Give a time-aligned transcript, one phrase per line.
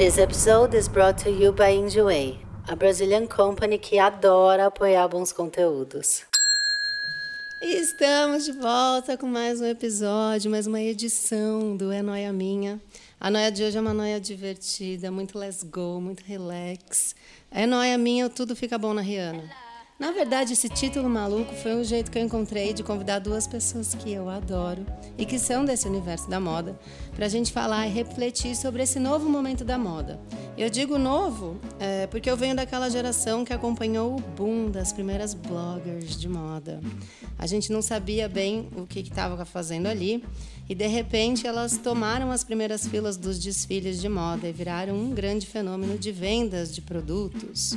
[0.00, 5.30] This episode is brought to you by Enjoy, a Brazilian company que adora apoiar bons
[5.30, 6.22] conteúdos.
[7.60, 12.80] Estamos de volta com mais um episódio, mais uma edição do É Noia Minha.
[13.20, 17.14] A noia de hoje é uma noia divertida, muito let's go, muito relax.
[17.50, 19.69] É noia minha, tudo fica bom na Rihanna.
[20.00, 23.94] Na verdade, esse título maluco foi um jeito que eu encontrei de convidar duas pessoas
[23.94, 24.86] que eu adoro
[25.18, 26.80] e que são desse universo da moda,
[27.14, 30.18] para a gente falar e refletir sobre esse novo momento da moda.
[30.56, 35.34] Eu digo novo é, porque eu venho daquela geração que acompanhou o boom das primeiras
[35.34, 36.80] bloggers de moda.
[37.38, 40.24] A gente não sabia bem o que estava fazendo ali
[40.70, 45.10] e de repente elas tomaram as primeiras filas dos desfiles de moda e viraram um
[45.10, 47.76] grande fenômeno de vendas de produtos.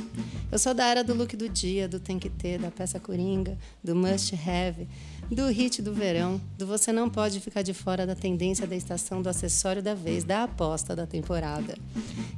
[0.52, 3.58] Eu sou da era do look do dia, do tem que ter, da peça coringa,
[3.82, 4.86] do must have,
[5.28, 9.20] do hit do verão, do você não pode ficar de fora da tendência da estação,
[9.20, 11.76] do acessório da vez, da aposta da temporada.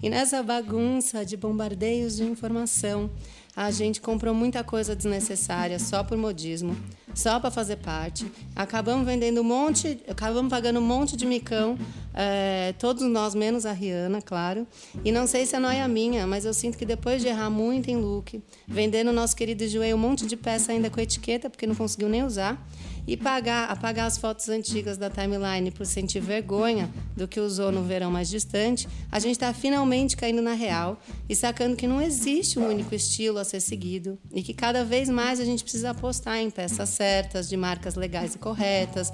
[0.03, 3.11] E nessa bagunça de bombardeios de informação,
[3.57, 6.77] a gente comprou muita coisa desnecessária só por modismo,
[7.15, 8.31] só para fazer parte.
[8.55, 11.79] Acabamos vendendo um monte, acabamos pagando um monte de micão,
[12.13, 14.67] é, todos nós, menos a Rihanna, claro.
[15.03, 17.91] E não sei se é noia minha, mas eu sinto que depois de errar muito
[17.91, 21.67] em look, vendendo o nosso querido joelho um monte de peça ainda com etiqueta, porque
[21.67, 22.63] não conseguiu nem usar,
[23.07, 27.83] e pagar, apagar as fotos antigas da timeline por sentir vergonha do que usou no
[27.83, 32.59] verão mais distante, a gente está finalmente caindo na real e sacando que não existe
[32.59, 36.39] um único estilo a ser seguido e que cada vez mais a gente precisa apostar
[36.39, 39.13] em peças certas, de marcas legais e corretas,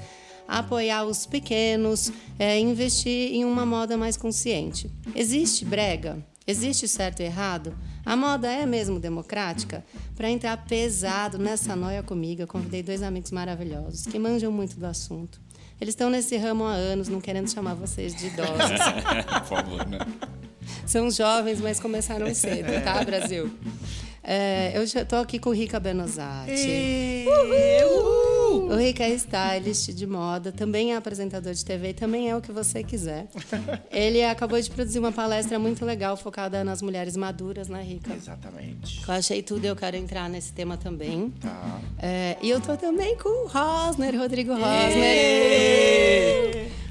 [0.48, 4.90] apoiar os pequenos, é, investir em uma moda mais consciente.
[5.14, 6.24] Existe brega?
[6.46, 7.76] Existe certo e errado?
[8.04, 9.84] A moda é mesmo democrática?
[10.16, 14.86] Para entrar pesado nessa noia comigo, eu convidei dois amigos maravilhosos que manjam muito do
[14.86, 15.40] assunto.
[15.80, 18.56] Eles estão nesse ramo há anos, não querendo chamar vocês de idosos.
[19.40, 19.98] Por favor, né?
[20.86, 23.50] São jovens, mas começaram cedo, tá, Brasil?
[24.24, 27.26] É, eu estou aqui com o Rica Benozati.
[28.70, 32.52] O Rica é stylist de moda, também é apresentador de TV, também é o que
[32.52, 33.26] você quiser.
[33.90, 38.14] Ele acabou de produzir uma palestra muito legal focada nas mulheres maduras, né, Rica?
[38.14, 39.02] Exatamente.
[39.06, 41.30] Eu achei tudo, eu quero entrar nesse tema também.
[41.40, 41.80] Tá.
[41.98, 44.72] É, e eu tô também com o Rosner, Rodrigo Rosner.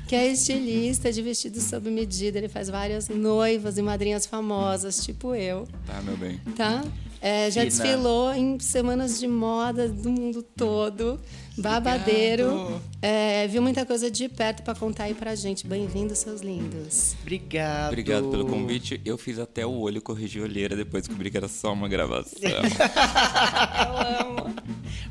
[0.08, 2.38] Que é estilista de vestidos sob medida.
[2.38, 5.66] Ele faz várias noivas e madrinhas famosas, tipo eu.
[5.88, 6.38] Tá, meu bem.
[6.54, 6.84] Tá?
[7.24, 7.66] É, já Fina.
[7.66, 11.20] desfilou em semanas de moda do mundo todo.
[11.58, 12.82] Babadeiro.
[13.02, 15.68] É, viu muita coisa de perto para contar aí pra gente.
[15.68, 17.16] Bem-vindos, seus lindos.
[17.22, 17.90] Obrigado.
[17.90, 19.00] Obrigado pelo convite.
[19.06, 22.40] Eu fiz até o olho corrigir a olheira depois descobri que era só uma gravação.
[22.42, 24.56] Eu amo.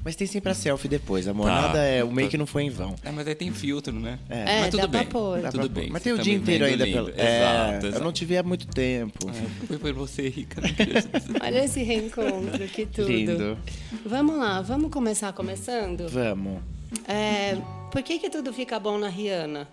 [0.02, 1.46] Mas tem sempre a selfie depois, amor.
[1.46, 1.60] Tá.
[1.62, 2.02] Nada é.
[2.02, 2.94] O make não foi em vão.
[3.04, 4.18] é, mas aí tem filtro, né?
[4.30, 5.08] É, mas tudo dá pra bem.
[5.50, 5.90] Tudo pra- bem.
[5.90, 6.86] Mas tem o tá dia inteiro ainda.
[6.86, 7.10] Pelo...
[7.10, 8.04] É, Exato, Eu exato.
[8.04, 9.28] não te vi há muito tempo.
[9.28, 10.62] É, Foi por você, Rica.
[11.44, 13.08] Olha esse reencontro, que tudo.
[13.08, 13.58] Lindo.
[14.04, 16.08] Vamos lá, vamos começar começando?
[16.08, 16.62] Vamos.
[17.06, 17.56] É,
[17.92, 19.68] por que, que tudo fica bom na Rihanna?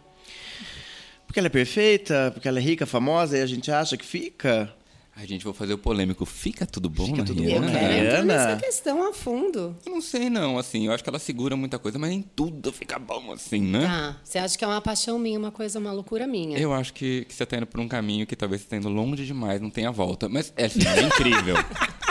[1.25, 4.73] Porque ela é perfeita, porque ela é rica, famosa, e a gente acha que fica.
[5.19, 6.25] Ai, gente, vou fazer o polêmico.
[6.27, 7.65] Fica tudo bom Fica na tudo bom Rihanna?
[7.71, 8.23] na Quero entrar Rihanna?
[8.25, 9.75] nessa questão a fundo.
[9.83, 10.59] Eu não sei, não.
[10.59, 13.81] Assim, eu acho que ela segura muita coisa, mas nem tudo fica bom assim, né?
[13.81, 16.59] Tá, você acha que é uma paixão minha, uma coisa, uma loucura minha?
[16.59, 18.89] Eu acho que, que você tá indo por um caminho que talvez você tá indo
[18.89, 20.29] longe demais, não tenha volta.
[20.29, 21.55] Mas é, assim, é incrível.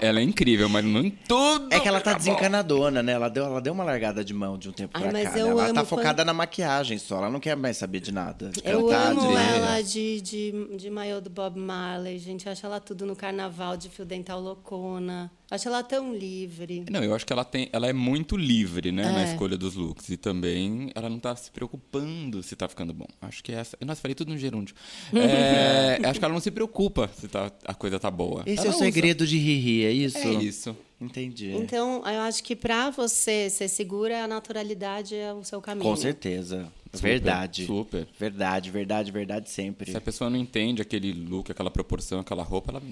[0.00, 1.68] ela é incrível, mas não em tudo.
[1.72, 3.12] É que ela tá desencanadona, né?
[3.12, 5.34] Ela deu, ela deu uma largada de mão de um tempo Ai, pra mas cá.
[5.34, 5.40] né?
[5.42, 7.18] eu Ela amo tá quando- focada na maquiagem só.
[7.18, 8.50] Ela não quer mais saber de nada.
[8.50, 9.34] De Eu cantar, amo de...
[9.36, 12.48] ela de, de, de maiô do Bob Marley, gente.
[12.48, 15.30] Acho ela tudo no carnaval, de fio dental loucona.
[15.48, 16.84] Acho ela tão livre.
[16.90, 19.30] Não, eu acho que ela tem, ela é muito livre, né, na É.
[19.32, 23.06] escolha dos looks e também ela não tá se preocupando se tá ficando bom.
[23.22, 24.74] Acho que essa, nossa, falei tudo no gerúndio.
[25.16, 28.42] É, acho que ela não se preocupa se tá, a coisa tá boa.
[28.46, 28.84] Esse Ela é o usa.
[28.84, 30.18] segredo de Riri, é isso?
[30.18, 30.76] É isso.
[31.00, 31.52] Entendi.
[31.52, 35.84] Então, eu acho que pra você ser segura, a naturalidade é o seu caminho.
[35.84, 36.72] Com certeza.
[36.92, 37.66] Super, verdade.
[37.66, 38.08] super.
[38.18, 39.90] Verdade, verdade, verdade sempre.
[39.90, 42.82] Se a pessoa não entende aquele look, aquela proporção, aquela roupa, ela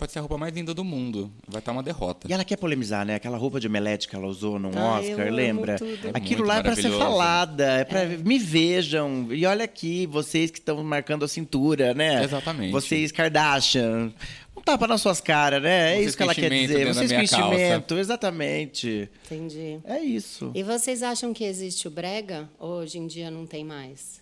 [0.00, 1.30] pode ser a roupa mais linda do mundo.
[1.46, 2.26] Vai estar uma derrota.
[2.26, 3.14] E ela quer polemizar, né?
[3.16, 5.76] Aquela roupa de omelete que ela usou num Ah, eu Oscar, amo lembra?
[5.76, 6.08] tudo.
[6.08, 8.06] É Aquilo lá é pra ser falada, é pra...
[8.06, 12.24] Me vejam, e olha aqui, vocês que estão marcando a cintura, né?
[12.24, 12.72] Exatamente.
[12.72, 14.12] Vocês Kardashian.
[14.56, 15.96] Um tapa nas suas caras, né?
[15.96, 16.86] É isso que ela quer dizer.
[16.92, 19.08] Vocês com enchimento, exatamente.
[19.26, 19.78] Entendi.
[19.84, 20.50] É isso.
[20.54, 22.48] E vocês acham que existe o brega?
[22.58, 24.19] Ou hoje em dia não tem mais?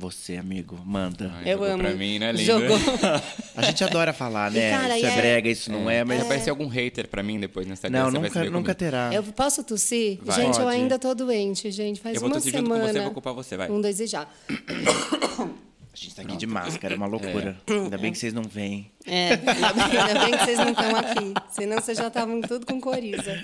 [0.00, 1.32] Você, amigo, manda.
[1.38, 1.82] Ai, Eu jogou amo.
[1.82, 2.44] pra mim, né, linda?
[2.44, 2.78] Jogou.
[3.56, 4.70] A gente adora falar, né?
[4.70, 6.18] cara, isso é é- brega, isso não é, mas.
[6.18, 7.98] Vai aparecer algum hater pra mim depois no Instagram.
[8.04, 8.74] Não, nunca, nunca comigo.
[8.76, 9.10] terá.
[9.12, 10.20] Eu posso tossir?
[10.22, 10.36] Vai.
[10.36, 10.76] Gente, eu Pode.
[10.76, 12.00] ainda tô doente, gente.
[12.00, 12.92] Faz Eu vou uma tossir junto com semana.
[12.92, 13.68] você, vou culpar você, vai.
[13.70, 14.24] Um, dois e já.
[15.98, 17.60] A gente tá aqui de máscara, é uma loucura.
[17.68, 18.92] Ainda bem que vocês não vêm.
[19.04, 21.34] É, ainda bem, ainda bem que vocês não estão aqui.
[21.50, 23.42] Senão vocês já estavam tudo com coriza.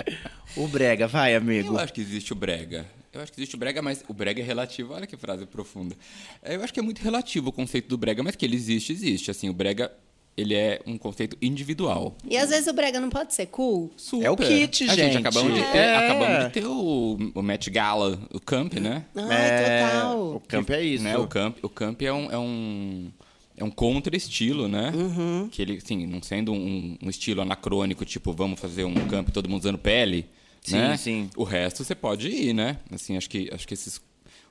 [0.57, 1.75] O brega, vai, amigo.
[1.75, 2.87] Eu acho que existe o brega.
[3.13, 4.95] Eu acho que existe o brega, mas o brega é relativo.
[4.95, 5.97] Olha que frase profunda.
[6.45, 9.33] Eu acho que é muito relativo o conceito do brega, mas que ele existe, existe.
[9.33, 9.93] Assim, o brega,
[10.37, 12.17] ele é um conceito individual.
[12.29, 13.91] E às vezes o brega não pode ser cool?
[13.97, 14.25] Super.
[14.27, 15.17] É o kit, A gente.
[15.19, 15.97] acabamos, de ter, É.
[15.97, 19.05] acabamos de ter o, o Met Gala, o Camp, né?
[19.15, 20.35] Ai, É, total.
[20.37, 21.05] O campo é isso.
[21.05, 21.17] Né?
[21.17, 22.31] O Camp, o camp é um...
[22.31, 23.11] É um
[23.57, 24.91] é um contra-estilo, né?
[24.93, 25.49] Uhum.
[25.49, 29.49] Que ele, assim, não sendo um, um estilo anacrônico, tipo, vamos fazer um camp todo
[29.49, 30.27] mundo usando pele,
[30.61, 30.97] Sim, né?
[30.97, 31.31] sim.
[31.37, 32.79] O resto você pode ir, né?
[32.91, 34.01] Assim, acho que, acho que esses...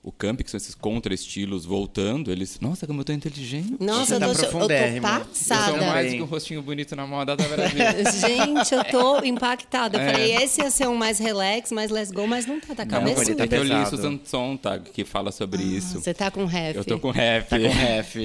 [0.03, 2.59] O camp, que são esses contra-estilos voltando, eles...
[2.59, 3.73] Nossa, como eu tô inteligente.
[3.79, 5.07] Nossa, Você eu tá tô, eu tô profundérrima.
[5.19, 5.65] Eu passada.
[5.71, 7.79] sou mais que um rostinho bonito na moda da Brasil.
[8.27, 9.97] Gente, eu tô impactada.
[9.97, 10.11] Eu É.
[10.11, 12.91] falei, esse ia ser um mais relax, mais let's go, mas não tá, tá Não,
[12.91, 13.29] cabeçudo.
[13.29, 13.89] ele tá É que eu li pesado.
[13.95, 16.01] Susan Sontag, que fala sobre isso.
[16.01, 16.75] Você tá com ref.
[16.75, 17.47] Eu tô com rap.
[17.47, 18.15] Tá com ref.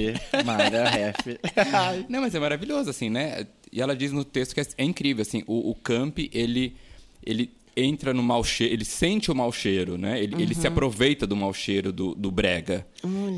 [0.45, 1.39] Mara, ref.
[2.09, 3.47] Não, mas é maravilhoso, assim, né?
[3.71, 6.75] E ela diz no texto que é, é incrível, assim, o, o Camp, ele,
[7.25, 10.21] ele entra no mau cheiro, ele sente o mau cheiro, né?
[10.21, 10.73] Ele, ele se Uhum.
[10.73, 12.85] aproveita do mau cheiro do, do brega.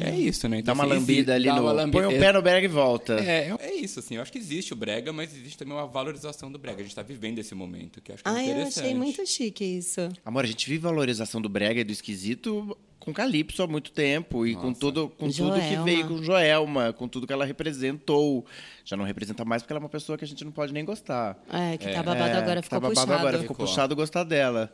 [0.01, 0.57] É isso, né?
[0.57, 1.61] Dá Então, uma assim, lambida ali dá no.
[1.61, 3.13] uma lambi- Põe o pé no brega e volta.
[3.19, 4.15] É, é isso, assim.
[4.15, 6.79] Eu acho que existe o brega, mas existe também uma valorização do brega.
[6.79, 8.83] A gente tá vivendo esse momento, que eu acho que é Ai, eu interessante.
[8.85, 10.01] achei muito chique isso.
[10.25, 14.45] Amor, a gente vive valorização do brega e do esquisito com Calypso há muito tempo.
[14.47, 15.83] E com, tudo, com tudo que Joelma.
[15.83, 18.45] veio com Joelma, com tudo que ela representou.
[18.85, 20.85] Já não representa mais porque ela é uma pessoa que a gente não pode nem
[20.85, 21.37] gostar.
[21.51, 23.13] É, que tá babado agora, É, ficou tá babado puxado.
[23.13, 23.65] agora, ficou Ficou.
[23.67, 24.71] puxado gostar dela.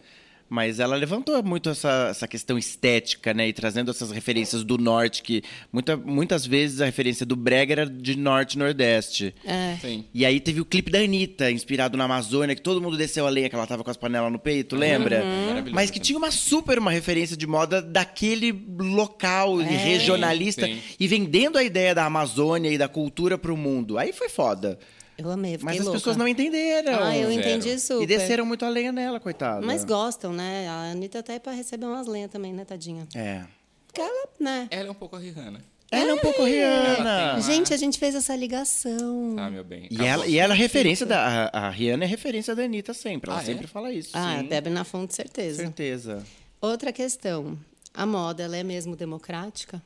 [0.49, 3.49] Mas ela levantou muito essa, essa questão estética, né?
[3.49, 7.85] E trazendo essas referências do norte, que muita, muitas vezes a referência do Brega era
[7.85, 9.35] de norte e nordeste.
[9.45, 9.77] É.
[9.81, 10.05] Sim.
[10.13, 13.29] E aí teve o clipe da Anitta, inspirado na Amazônia, que todo mundo desceu a
[13.29, 15.23] lenha, que ela tava com as panelas no peito, lembra?
[15.23, 20.79] Maravilhoso, Mas que tinha uma super uma referência de moda daquele local e regionalista sim.
[20.99, 23.97] e vendendo a ideia da Amazônia e da cultura pro mundo.
[23.97, 24.79] Aí foi foda.
[25.17, 25.97] Eu amei, eu Mas as louca.
[25.99, 27.03] pessoas não entenderam.
[27.03, 27.39] Ah, eu Zero.
[27.41, 28.03] entendi super.
[28.03, 29.65] E desceram muito a lenha nela, coitada.
[29.65, 30.67] Mas gostam, né?
[30.69, 33.07] A Anitta tá aí pra receber umas lenhas também, né, tadinha?
[33.15, 33.43] É.
[33.87, 34.67] Porque ela, né?
[34.69, 35.59] Ela é um pouco a Rihanna.
[35.89, 37.33] Ela é um pouco Rihanna.
[37.35, 39.33] tem- Gente, a gente fez essa ligação.
[39.37, 39.87] Tá, meu bem.
[39.89, 41.49] E ela, e ela é referência da.
[41.51, 43.29] A, a Rihanna é referência da Anitta sempre.
[43.31, 43.45] Ela Ah, é?
[43.45, 44.09] sempre fala isso.
[44.13, 44.47] Ah, sim.
[44.47, 45.63] bebe na fonte, certeza.
[45.63, 46.23] certeza.
[46.61, 47.57] Outra questão.
[47.93, 49.81] A moda, ela é mesmo democrática?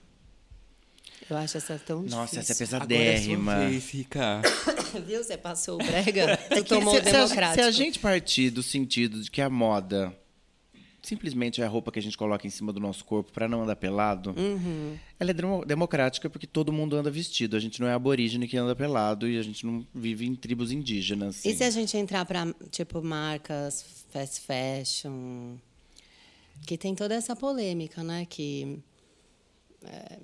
[1.29, 2.65] Eu acho essa tão Nossa, essa é difícil.
[2.79, 3.51] pesadérrima.
[3.53, 4.41] Agora é sua vez, Rica.
[4.99, 5.23] Viu?
[5.23, 7.61] Você passou o brega, tu É que tomou se, o se a, democrático.
[7.63, 10.15] se a gente partir do sentido de que a moda
[11.03, 13.63] simplesmente é a roupa que a gente coloca em cima do nosso corpo para não
[13.63, 14.95] andar pelado, Uhum.
[15.19, 17.57] ela é demo- democrática porque todo mundo anda vestido.
[17.57, 20.71] A gente não é aborígene que anda pelado e a gente não vive em tribos
[20.71, 21.43] indígenas.
[21.43, 25.55] E se a gente entrar para tipo marcas fast fashion,
[26.67, 28.27] que tem toda essa polêmica, né?
[28.29, 28.77] Que
[29.83, 30.19] é,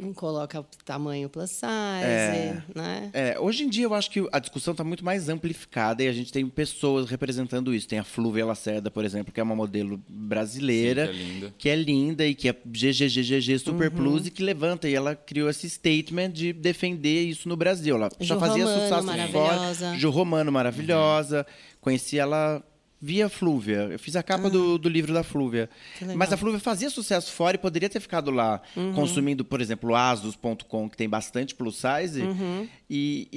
[0.00, 2.62] não coloca o tamanho plus size, É.
[2.74, 3.10] né?
[3.12, 6.12] É, hoje em dia eu acho que a discussão está muito mais amplificada e a
[6.12, 7.86] gente tem pessoas representando isso.
[7.88, 11.54] Tem a Flúvia Lacerda, por exemplo, que é uma modelo brasileira, Sim, que é linda.
[11.58, 13.96] que é linda e que é GGGGG Super Uhum.
[13.96, 14.88] Plus e que levanta.
[14.88, 17.96] E ela criou esse statement de defender isso no Brasil.
[17.96, 19.86] Ela já Ju fazia Romano, sucesso maravilhosa.
[19.86, 19.98] fora.
[19.98, 21.46] Ju Romano, maravilhosa.
[21.80, 22.62] Conheci ela
[23.04, 23.88] via Flúvia.
[23.92, 25.68] Eu fiz a capa do, do livro da Flúvia.
[26.00, 26.04] Ah.
[26.06, 26.16] Uhum.
[26.16, 28.62] Mas a Flúvia fazia sucesso fora e poderia ter ficado lá
[28.94, 32.66] consumindo, por exemplo, o asus.com, que tem bastante plus size, Uhum.
[32.88, 33.28] e,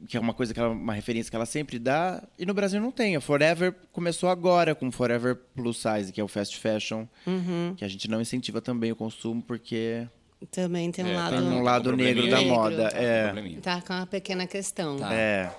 [0.00, 2.54] e- que é uma coisa que ela, uma referência que ela sempre dá, e no
[2.54, 3.16] Brasil não tem.
[3.16, 7.74] A Forever começou agora com Forever Plus Size, que é o fast fashion, Uhum.
[7.76, 10.06] que a gente não incentiva também o consumo porque
[10.50, 11.36] Também tem um É, lado.
[11.36, 12.84] tem um Tá lado com negro da moda.
[12.84, 13.60] Tá com É.
[13.62, 14.96] Tá com uma pequena questão.
[14.98, 15.12] Tá.
[15.12, 15.50] é.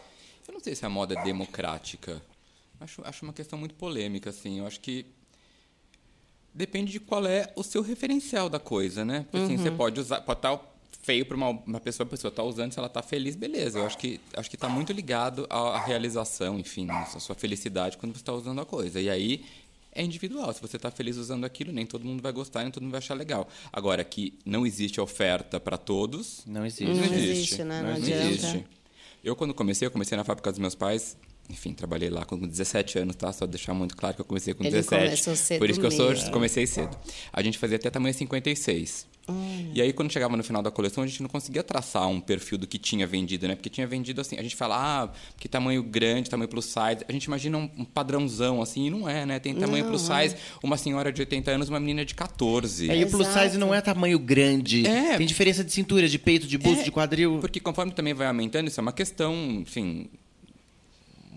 [0.47, 2.21] Eu não sei se a moda é democrática.
[2.79, 4.59] Acho, acho uma questão muito polêmica, assim.
[4.59, 5.05] Eu acho que
[6.53, 9.25] depende de qual é o seu referencial da coisa, né?
[9.31, 10.59] Porque, assim, você pode usar, pode estar
[11.01, 13.79] feio para uma, uma pessoa, a pessoa tá usando, se ela tá feliz, beleza.
[13.79, 18.13] Eu acho que acho que tá muito ligado à, realização, enfim, à sua felicidade quando
[18.13, 18.99] você está usando a coisa.
[18.99, 19.45] E aí
[19.93, 20.53] é individual.
[20.53, 22.99] Se você está feliz usando aquilo, nem todo mundo vai gostar, nem todo mundo vai
[22.99, 23.47] achar legal.
[23.71, 26.93] Agora que não existe oferta para todos, Não existe.
[26.93, 27.81] Não existe, né?
[27.81, 28.65] Não adianta.
[29.23, 31.17] Eu, quando comecei, eu comecei na fábrica dos meus pais.
[31.49, 33.31] Enfim, trabalhei lá com 17 anos, tá?
[33.31, 35.05] Só deixar muito claro que eu comecei com Ele 17.
[35.05, 36.97] começou cedo Por isso que eu sou, comecei cedo.
[37.31, 39.07] A gente fazia até tamanho 56.
[39.73, 42.57] E aí, quando chegava no final da coleção, a gente não conseguia traçar um perfil
[42.57, 43.55] do que tinha vendido, né?
[43.55, 44.37] Porque tinha vendido assim.
[44.37, 47.03] A gente fala, ah, que tamanho grande, tamanho plus size.
[47.07, 49.37] A gente imagina um, padrãozão assim, e não é, né?
[49.39, 50.29] Tem tamanho Não, plus é.
[50.29, 52.89] size, uma senhora de 80 anos, uma menina de 14.
[52.89, 54.87] É, e o plus size não é tamanho grande.
[54.87, 55.17] É.
[55.17, 57.39] Tem diferença de cintura, de peito, de busto, É, de quadril.
[57.39, 60.09] Porque conforme também vai aumentando, isso é uma questão, enfim,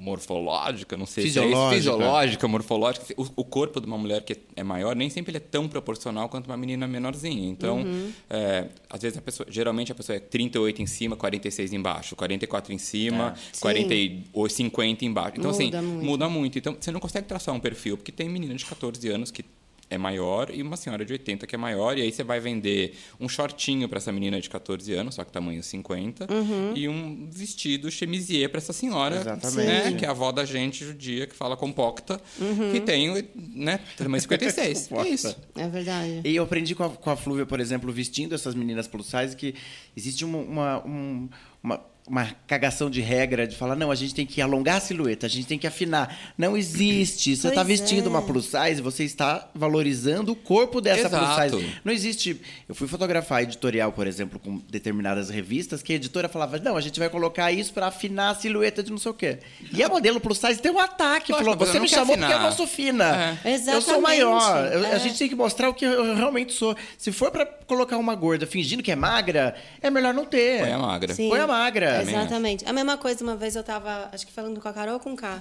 [0.01, 1.67] morfológica, não sei se é Fisiológica.
[1.67, 3.07] isso, fisiológica, morfológica.
[3.17, 6.29] O, o corpo de uma mulher que é maior nem sempre ele é tão proporcional
[6.29, 7.49] quanto uma menina menorzinha.
[7.49, 8.13] Então, Uhum.
[8.29, 12.73] é, às vezes a pessoa, geralmente a pessoa é 38 em cima, 46 embaixo, 44
[12.73, 13.61] em cima, Sim.
[13.61, 13.95] 40
[14.33, 15.35] ou 50 embaixo.
[15.39, 16.05] Então, Muda assim, muito.
[16.05, 16.59] muda muito.
[16.59, 19.45] Então, você não consegue traçar um perfil, porque tem menina de 14 anos que
[19.91, 22.95] é maior e uma senhora de 80 que é maior, e aí você vai vender
[23.19, 26.73] um shortinho para essa menina de 14 anos, só que tamanho 50, Uhum.
[26.77, 29.67] e um vestido chemisier para essa senhora, Exatamente.
[29.67, 32.71] né, que é a avó da gente judia que fala compocta, Uhum.
[32.73, 34.89] que tem, né, tamanho 56.
[35.05, 35.37] é isso.
[35.57, 36.21] É verdade.
[36.25, 39.35] E eu aprendi com a, com a Flúvia, por exemplo, vestindo essas meninas plus size,
[39.37, 39.55] que
[39.97, 41.29] existe uma, uma, um-
[41.63, 45.27] uma, uma cagação de regra de falar, não, a gente tem que alongar a silhueta,
[45.27, 46.19] a gente tem que afinar.
[46.37, 47.37] Não existe.
[47.37, 48.09] Você está vestindo é.
[48.09, 51.51] uma plus size, você está valorizando o corpo dessa Exato.
[51.51, 51.75] plus size.
[51.85, 52.41] Não existe.
[52.69, 56.81] Eu fui fotografar editorial, por exemplo, com determinadas revistas, que a editora falava, não, a
[56.81, 59.39] gente vai colocar isso para afinar a silhueta de não sei o quê.
[59.73, 62.37] E a modelo plus size tem um ataque, Lógico, falou, você me chamou porque eu
[62.37, 63.39] afinar." não sou fina.
[63.45, 63.75] É.
[63.75, 64.67] Eu sou maior.
[64.67, 64.95] É.
[64.95, 66.77] A gente tem que mostrar o que eu realmente sou.
[66.99, 70.61] Se for pra colocar uma gorda fingindo que é magra, é melhor não ter.
[70.61, 71.15] Põe a magra.
[71.15, 71.29] Sim.
[71.29, 72.00] Põe a magra.
[72.05, 72.65] Também Exatamente.
[72.69, 75.13] A mesma coisa, uma vez eu tava, acho que falando com a Carol ou com
[75.13, 75.41] o K.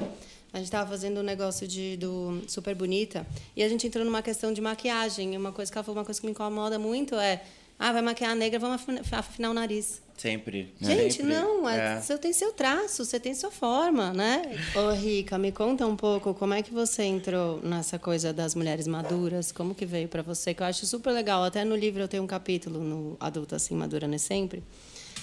[0.52, 3.26] A gente tava fazendo um negócio de, do Super Bonita
[3.56, 5.34] e a gente entrou numa questão de maquiagem.
[5.34, 7.44] E Uma coisa que ela falou, uma coisa que me incomoda muito é:
[7.78, 10.02] ah, vai maquiar a negra, vamos afina- afinar o nariz.
[10.18, 10.74] Sempre.
[10.82, 11.34] Gente, Sempre.
[11.34, 12.02] não, é, É.
[12.02, 14.42] você tem seu traço, você tem sua forma, né?
[14.76, 18.86] Ô, Rica, me conta um pouco como é que você entrou nessa coisa das mulheres
[18.86, 21.42] maduras, como que veio para você, que eu acho super legal.
[21.46, 24.62] Até no livro eu tenho um capítulo, no Adulta Assim, Madura Nem Sempre,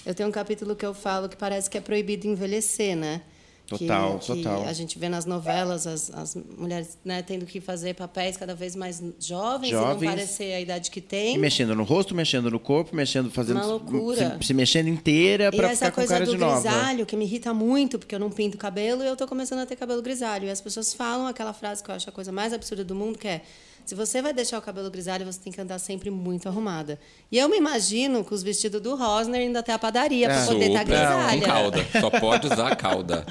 [0.06, 3.20] eu tenho um capítulo que eu falo que parece que é proibido envelhecer, né?
[3.66, 4.62] Total, que, total.
[4.62, 8.54] Que a gente vê nas novelas as, as mulheres né, tendo que fazer papéis cada
[8.54, 10.08] vez mais jovens, e não Jovens.
[10.08, 11.36] parecer a idade que E tem.
[11.36, 13.56] mexendo no rosto, mexendo no corpo, mexendo, fazendo.
[13.56, 14.38] Uma loucura.
[14.40, 16.60] Se, se mexendo inteira E essa ficar com coisa cara do de nova.
[16.60, 19.66] grisalho, que me irrita muito, porque eu não pinto cabelo e eu tô começando a
[19.66, 20.46] ter cabelo grisalho.
[20.46, 23.18] E as pessoas falam aquela frase que eu acho a coisa mais absurda do mundo,
[23.18, 23.42] que é
[23.86, 26.98] se você vai deixar o cabelo grisalho, você tem que andar sempre muito arrumada.
[27.32, 30.46] E eu me imagino com os vestidos do Rosner indo até a padaria para É.
[30.46, 31.40] poder estar Super, com grisalha.
[31.46, 31.86] cauda.
[32.00, 33.24] Só pode usar cauda.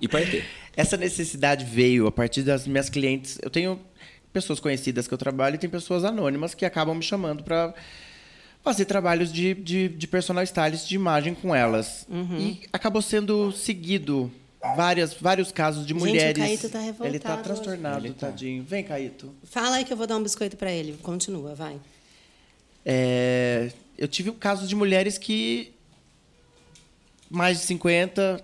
[0.00, 0.44] E paetê.
[0.76, 3.38] Essa necessidade veio a partir das minhas clientes.
[3.42, 3.80] Eu tenho
[4.32, 7.74] pessoas conhecidas que eu trabalho e tem pessoas anônimas que acabam me chamando para
[8.62, 12.06] fazer trabalhos de, de, de personal stylist de imagem com elas.
[12.08, 12.36] Uhum.
[12.38, 14.30] E acabou sendo seguido
[14.74, 16.36] várias, vários casos de Gente, mulheres.
[16.36, 18.26] o Caíto tá revoltado Ele tá transtornado, Ele tá.
[18.28, 18.62] tadinho.
[18.64, 19.34] Vem, Caíto.
[19.44, 20.96] Fala aí que eu vou dar um biscoito para ele.
[21.02, 21.78] Continua, vai.
[22.84, 25.72] É, eu tive casos de mulheres que
[27.28, 28.40] mais de 50,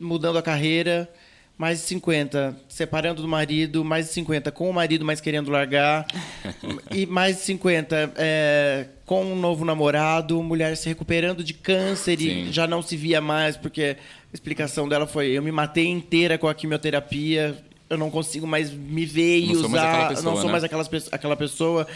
[0.00, 1.08] mudando a carreira,
[1.56, 6.04] mais de 50, separando do marido, mais de 50 com o marido, mas querendo largar,
[6.90, 12.46] e mais de 50 é, com um novo namorado, mulher se recuperando de câncer e
[12.46, 12.52] Sim.
[12.52, 16.48] já não se via mais, porque a explicação dela foi: eu me matei inteira com
[16.48, 17.56] a quimioterapia,
[17.88, 20.52] eu não consigo mais me ver e Não usar, aquela pessoa, não sou né?
[20.52, 21.86] mais aquelas, pe- aquela pessoa.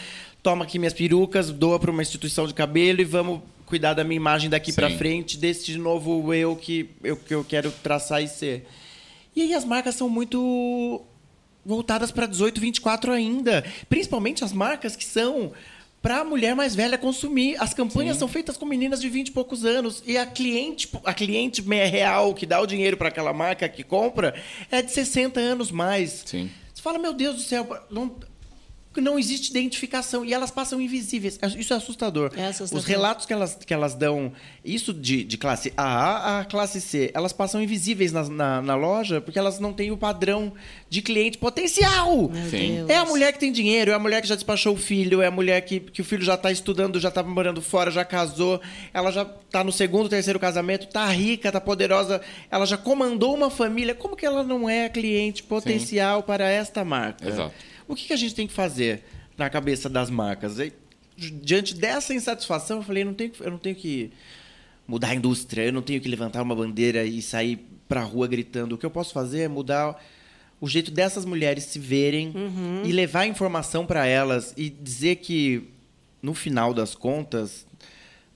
[0.41, 4.17] Toma aqui minhas perucas, doa para uma instituição de cabelo e vamos cuidar da minha
[4.17, 8.65] imagem daqui para frente, desse novo eu que, eu que eu quero traçar e ser.
[9.39, 11.01] E aí as marcas são muito
[11.65, 13.65] voltadas para 18, 24 ainda.
[13.89, 15.53] Principalmente as marcas que são
[16.03, 17.55] para a mulher mais velha consumir.
[17.63, 20.03] As campanhas são feitas com meninas de 20 e poucos anos.
[20.05, 24.35] E a cliente, a cliente real que dá o dinheiro para aquela marca que compra
[24.73, 26.25] é de 60 anos mais.
[26.27, 26.51] Sim.
[26.75, 28.17] Você fala, meu Deus do céu, não,
[29.01, 30.25] não existe identificação.
[30.25, 31.39] E elas passam invisíveis.
[31.57, 32.33] Isso é assustador.
[32.37, 32.79] É assustador.
[32.79, 34.33] Os relatos que elas, que elas dão,
[34.65, 39.21] isso de, de classe A a classe C, elas passam invisíveis na, na, na loja
[39.21, 40.53] porque elas não têm o padrão
[40.89, 42.29] de cliente potencial.
[42.29, 42.77] Meu Sim.
[42.77, 42.91] Deus.
[42.91, 45.27] É a mulher que tem dinheiro, é a mulher que já despachou o filho, é
[45.27, 48.61] a mulher que, que o filho já está estudando, já está morando fora, já casou,
[48.93, 53.51] ela já está no segundo, terceiro casamento, está rica, está poderosa, ela já comandou uma
[53.51, 53.95] família.
[53.95, 57.29] Como que ela não é cliente potencial para esta marca?
[57.29, 57.55] Exato.
[57.89, 59.03] O que, que a gente tem que fazer
[59.37, 60.59] na cabeça das marcas?
[60.59, 60.73] E,
[61.17, 64.11] diante dessa insatisfação, eu falei, não tenho, que- eu não tenho que
[64.87, 68.27] mudar a indústria, eu não tenho que levantar uma bandeira e sair para a rua
[68.29, 68.75] gritando.
[68.75, 70.01] O que eu posso fazer é mudar
[70.61, 72.33] o jeito dessas mulheres se verem
[72.85, 75.65] e levar informação para elas e dizer que,
[76.23, 77.67] no final das contas,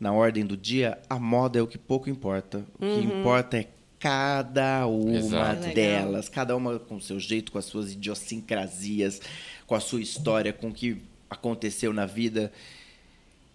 [0.01, 2.65] na ordem do dia, a moda é o que pouco importa.
[2.79, 3.69] O que importa é
[4.03, 5.73] cada uma Exato.
[5.73, 9.21] delas, cada uma com o seu jeito, com as suas idiosincrasias,
[9.65, 12.53] com a sua história, com o que aconteceu na vida.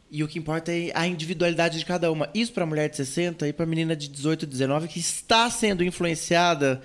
[0.09, 2.29] E o que importa é a individualidade de cada uma.
[2.33, 5.49] Isso para a mulher de 60 e para a menina de 18, 19 que está
[5.49, 6.81] sendo influenciada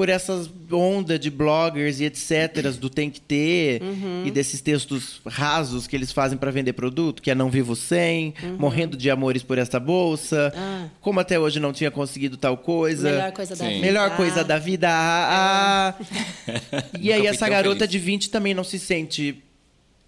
[0.00, 2.70] por essas ondas de bloggers e etc.
[2.80, 4.22] do tem que ter Uhum.
[4.24, 8.32] e desses textos rasos que eles fazem para vender produto, que é não vivo sem,
[8.58, 10.62] morrendo de amores por essa bolsa, Uhum.
[10.62, 10.88] Ah.
[11.02, 13.10] como até hoje não tinha conseguido tal coisa.
[13.10, 13.70] Melhor coisa da Sim.
[13.72, 13.80] vida.
[13.86, 14.88] Melhor coisa da vida.
[14.90, 16.84] ah, ah.
[16.98, 17.90] e aí essa garota feliz.
[17.90, 19.42] de 20 também não se sente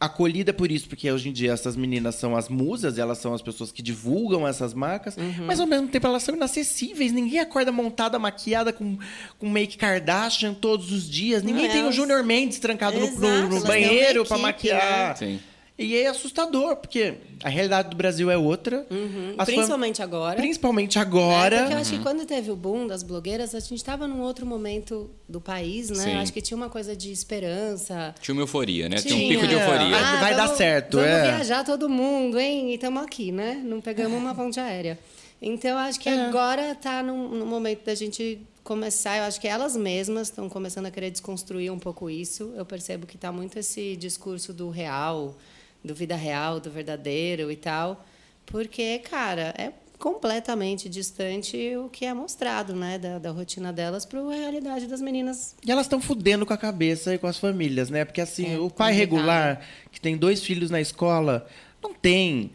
[0.04, 3.40] acolhida por isso, porque hoje em dia essas meninas são as musas, elas são as
[3.40, 5.46] pessoas que divulgam essas marcas, Uhum.
[5.46, 7.12] mas ao mesmo tempo elas são inacessíveis.
[7.12, 8.98] Ninguém acorda montada, maquiada com,
[9.38, 11.42] com make Kardashian todos os dias.
[11.42, 14.40] Ninguém Não, tem o elas- Junior Mendes trancado no- Exato, no, no banheiro pra equipe,
[14.42, 15.16] maquiar.
[15.16, 15.40] Sim.
[15.78, 18.86] E é assustador, porque a realidade do Brasil é outra.
[18.90, 19.34] Uhum.
[19.38, 20.36] As fam- Principalmente agora.
[20.36, 21.58] Principalmente É, agora.
[21.60, 24.44] porque eu acho que quando teve o boom das blogueiras, a gente estava num outro
[24.46, 26.04] momento do país, né?
[26.04, 26.14] Sim.
[26.18, 28.14] Acho que tinha uma coisa de esperança.
[28.20, 28.96] Tinha uma euforia, né?
[28.96, 29.30] Tinha um Tinha.
[29.34, 29.96] pico de euforia.
[29.96, 31.22] Ah, vai dar certo, vamos é.
[31.36, 32.70] viajar todo mundo, hein?
[32.70, 33.60] E estamos aqui, né?
[33.64, 34.98] Não pegamos uma ponte aérea.
[35.40, 36.26] Então, acho que É.
[36.26, 39.16] agora está no, no momento da gente começar.
[39.18, 42.52] Eu acho que elas mesmas estão começando a querer desconstruir um pouco isso.
[42.56, 45.36] Eu percebo que está muito esse discurso do real,
[45.84, 48.04] do vida real, do verdadeiro e tal.
[48.46, 52.98] Porque, cara, é completamente distante o que é mostrado, né?
[52.98, 55.54] Da, da rotina delas para a realidade das meninas.
[55.64, 58.04] E elas estão fudendo com a cabeça e com as famílias, né?
[58.04, 58.98] Porque assim, É, o pai complicado.
[58.98, 59.60] regular,
[59.92, 61.46] que tem dois filhos na escola,
[61.82, 62.50] não tem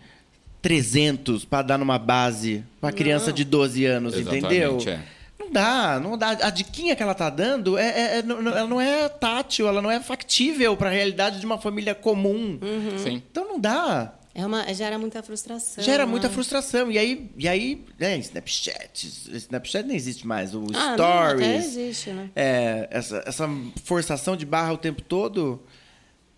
[0.62, 4.78] 300 para dar numa base para criança de 12 anos, Exatamente, entendeu?
[4.88, 5.17] é.
[5.48, 6.30] Não dá, não dá.
[6.30, 9.68] A diquinha que ela tá dando, é, é- é- não- não- ela não é tátil,
[9.68, 12.60] ela não é factível para a realidade de uma família comum.
[12.62, 12.98] Uhum.
[12.98, 13.24] Sim.
[13.32, 14.14] Então não dá.
[14.36, 15.84] É uma, gera muita frustração.
[15.84, 16.12] Gera né?
[16.12, 16.92] muita frustração.
[16.92, 21.42] E aí, e aí né, Snapchat, Snapchat nem existe mais, o Ah, não, Stories.
[21.48, 22.30] até existe, né?
[22.36, 23.50] é, essa, essa
[23.84, 25.60] forçação de barra o tempo todo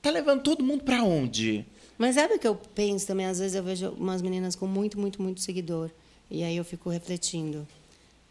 [0.01, 1.65] tá levando todo mundo pra onde?
[1.97, 3.25] Mas sabe o que eu penso também?
[3.25, 5.89] Às vezes eu vejo umas meninas com muito, muito, muito seguidor.
[6.31, 7.67] E aí eu fico refletindo.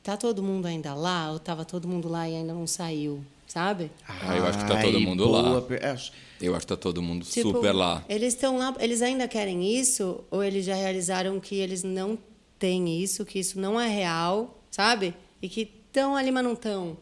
[0.03, 1.31] Tá todo mundo ainda lá?
[1.33, 3.23] Ou tava todo mundo lá e ainda não saiu?
[3.47, 3.91] Sabe?
[4.07, 5.63] Ah, eu acho que tá todo Ai, mundo boa lá.
[6.41, 8.05] Eu acho que tá todo mundo Tipo, super lá.
[8.09, 10.21] Eles estão lá, eles ainda querem isso?
[10.31, 12.19] Ou eles já realizaram que eles não
[12.59, 15.15] têm isso, que isso não é real, sabe?
[15.41, 16.97] E que estão ali, mas não estão?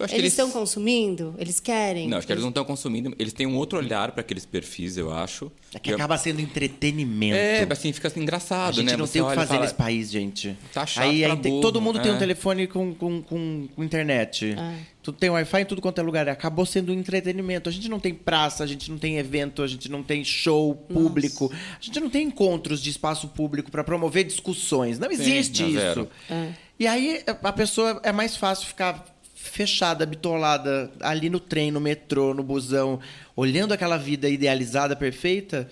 [0.00, 1.34] Eu acho eles que eles- estão consumindo?
[1.36, 2.08] Eles querem?
[2.08, 3.14] Não, acho que eles não estão consumindo.
[3.18, 5.52] Eles têm um outro olhar para aqueles perfis, eu acho.
[5.74, 7.36] É que acaba sendo entretenimento.
[7.36, 8.96] É, assim, fica assim, a engraçado, gente né?
[8.96, 10.56] não Você tem o que fazer fala, nesse país, gente.
[10.72, 12.18] Tá chato aí, aí tem- todo mundo tem um é.
[12.18, 14.56] telefone com, com, com, com internet.
[14.58, 14.74] É.
[15.02, 16.26] Tudo tem Wi-Fi em tudo quanto é lugar.
[16.30, 17.68] Acabou sendo um entretenimento.
[17.68, 20.74] A gente não tem praça, a gente não tem evento, a gente não tem show
[20.74, 21.52] público.
[21.52, 24.98] A gente não tem encontros de espaço público para promover discussões.
[24.98, 26.08] Não existe não, isso.
[26.30, 26.52] É.
[26.78, 29.04] E aí a pessoa é mais fácil ficar
[29.42, 33.00] fechada, bitolada ali no trem, no metrô, no busão,
[33.34, 35.68] olhando aquela vida idealizada, perfeita.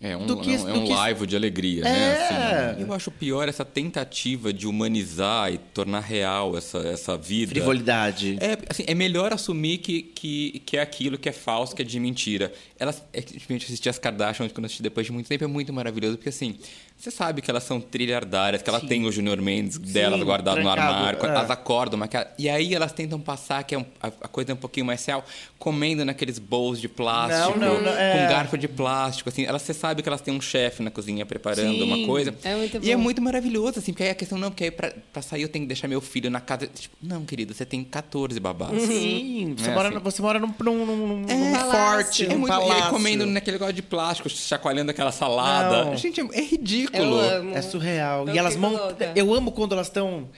[0.00, 1.82] É um, que- é um, é um que- de alegria, É.
[1.84, 2.70] né?
[2.72, 7.50] Assim, eu acho pior essa tentativa de humanizar e tornar real essa, essa vida.
[7.52, 8.36] Frivolidade.
[8.40, 11.84] É, assim, é melhor assumir que, que, que é aquilo que é falso, que é
[11.84, 12.52] de mentira.
[12.84, 15.72] Elas, é, que, tipo, assistir as Kardashian quando assisti depois de muito tempo é muito
[15.72, 16.56] maravilhoso, porque assim,
[16.96, 20.62] você sabe que elas são trilhardárias, que ela tem o Junior Mendes delas guardado no
[20.64, 21.28] trancado, armário, é.
[21.28, 24.54] elas acordam, maquia- e aí elas tentam passar que é um- a, a coisa é
[24.54, 25.24] um pouquinho mais real,
[25.58, 28.12] comendo naqueles bowls de plástico, Não, não, não, é.
[28.26, 31.24] com garfo de plástico, assim, elas, você sabe que elas têm um chefe na cozinha
[31.24, 32.34] preparando Sim, uma coisa.
[32.44, 33.02] é muito E é bom.
[33.02, 35.64] muito maravilhoso, assim, porque aí a questão não, porque aí pra, pra sair eu tenho
[35.64, 36.66] que deixar meu filho na casa.
[36.66, 38.82] Tipo, não, querido, você tem 14 babás.
[38.82, 39.94] Sim, você, É, mora, assim.
[39.96, 41.70] no- você mora num, num, num, num palácio.
[41.70, 42.90] forte, É num muito, e aí palácio.
[42.96, 45.84] comendo naquele negócio de plástico, chacoalhando aquela salada.
[45.86, 45.96] Não.
[45.96, 47.02] Gente, é, é ridículo.
[47.20, 47.56] Eu amo.
[47.56, 48.28] É surreal.
[48.28, 48.94] Eu e elas montam.
[49.14, 50.28] Eu amo quando elas estão.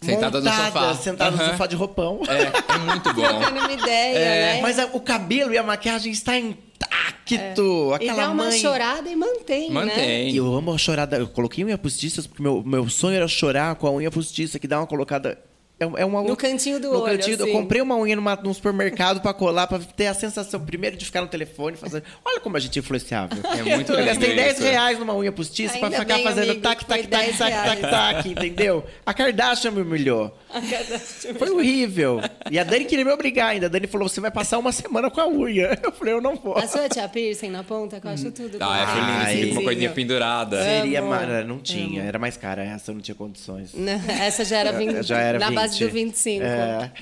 [0.00, 0.94] Sentadas no sofá.
[0.96, 1.52] Sentadas no Aham.
[1.52, 2.20] sofá de roupão.
[2.28, 3.22] É, é muito bom.
[3.22, 4.60] Trocando uma ideia, né?
[4.60, 7.90] Mas a- o cabelo e a maquiagem está intacto.
[7.92, 8.58] e Aquela dá uma mãe.
[8.60, 9.74] chorada e mantém, né?
[9.74, 10.30] Mantém.
[10.30, 11.16] E eu amo a chorada.
[11.16, 14.68] Eu coloquei unha postiça porque meu, meu sonho era chorar com a unha postiça, que
[14.68, 15.38] dá uma colocada.
[15.78, 17.48] É, é uma, No cantinho do no olho, cantinho assim.
[17.48, 21.04] Eu comprei uma unha numa, num supermercado pra colar, pra ter a sensação, primeiro, de
[21.04, 22.04] ficar no telefone fazendo.
[22.24, 23.38] Olha como a gente é influenciável.
[23.58, 24.62] É muito Eu gastei 10 isso.
[24.62, 27.80] reais numa unha postiça pra ficar bem, fazendo amigo, tac, tac, tac, 10 tac, tac,
[27.80, 28.84] tac, entendeu?
[29.04, 30.36] A Kardashian me humilhou.
[31.38, 32.20] Foi horrível.
[32.50, 33.66] E a Dani queria me obrigar ainda.
[33.66, 35.78] A Dani falou: você vai passar uma semana com a unha.
[35.82, 36.56] Eu falei, eu não vou.
[36.56, 38.58] A sua tia piercing na ponta, que eu acho tudo.
[38.60, 40.62] Ah, é assim, com uma coisinha pendurada.
[40.62, 41.02] Seria
[41.44, 43.70] não tinha, era mais cara essa, eu não tinha condições.
[43.74, 45.54] Não, Essa já era, 20, Já era na 20.
[45.68, 46.44] Base do 25.
[46.44, 46.92] É.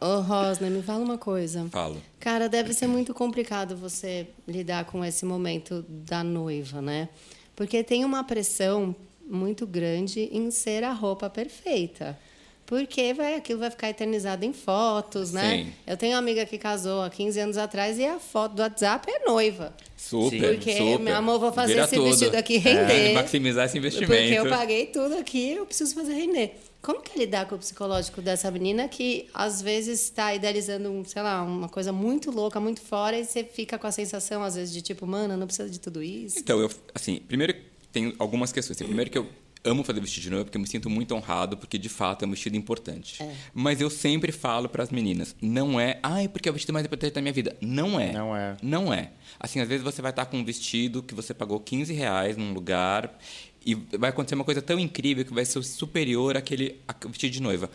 [0.00, 1.66] Ô, Rosner, me fala uma coisa.
[1.70, 2.00] Falo.
[2.20, 7.08] Cara, deve ser muito complicado você lidar com esse momento da noiva, né?
[7.56, 8.94] Porque tem uma pressão
[9.28, 12.18] muito grande em ser a roupa perfeita.
[12.64, 15.64] Porque vai, aquilo vai ficar eternizado em fotos, né?
[15.64, 15.72] Sim.
[15.86, 19.10] Eu tenho uma amiga que casou há 15 anos atrás e a foto do WhatsApp
[19.10, 19.74] é noiva.
[19.96, 20.98] Super, Porque, super.
[21.00, 22.08] meu amor, vou fazer Vira esse tudo.
[22.08, 23.12] vestido aqui É, render.
[23.14, 24.12] maximizar esse investimento.
[24.14, 26.56] Porque eu paguei tudo aqui, eu preciso fazer render.
[26.82, 31.04] Como que é lidar com o psicológico dessa menina que às vezes está idealizando, um,
[31.04, 34.56] sei lá, uma coisa muito louca, muito fora, e você fica com a sensação, às
[34.56, 36.40] vezes, de tipo, mano, não precisa de tudo isso.
[36.40, 37.54] Então, eu, assim, primeiro
[37.92, 38.76] tem algumas questões.
[38.76, 39.28] Assim, primeiro que eu
[39.64, 42.28] amo fazer vestido de noiva porque eu me sinto muito honrado, porque de fato é
[42.28, 43.22] um vestido importante.
[43.22, 43.32] É.
[43.54, 46.84] Mas eu sempre falo para as meninas, não é, ai, porque é o vestido mais
[46.84, 47.56] importante da minha vida.
[47.60, 48.12] Não é.
[48.12, 48.56] Não é.
[48.60, 49.12] Não é.
[49.38, 52.52] Assim, às vezes você vai estar com um vestido que você pagou 15 reais num
[52.52, 53.16] lugar
[53.64, 57.70] e vai acontecer uma coisa tão incrível que vai ser superior àquele vestido de noiva.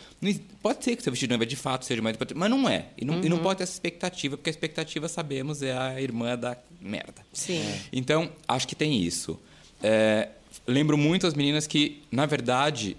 [0.62, 2.88] Pode ser que seu vestido de noiva de fato seja mais importante, mas não é.
[2.98, 6.38] E não, e não pode ter essa expectativa, porque a expectativa, sabemos, é a irmã
[6.38, 7.26] da merda.
[7.32, 7.64] Sim.
[7.92, 9.40] Então, acho que tem isso.
[9.82, 10.30] É,
[10.68, 12.98] lembro muito as meninas que, na verdade,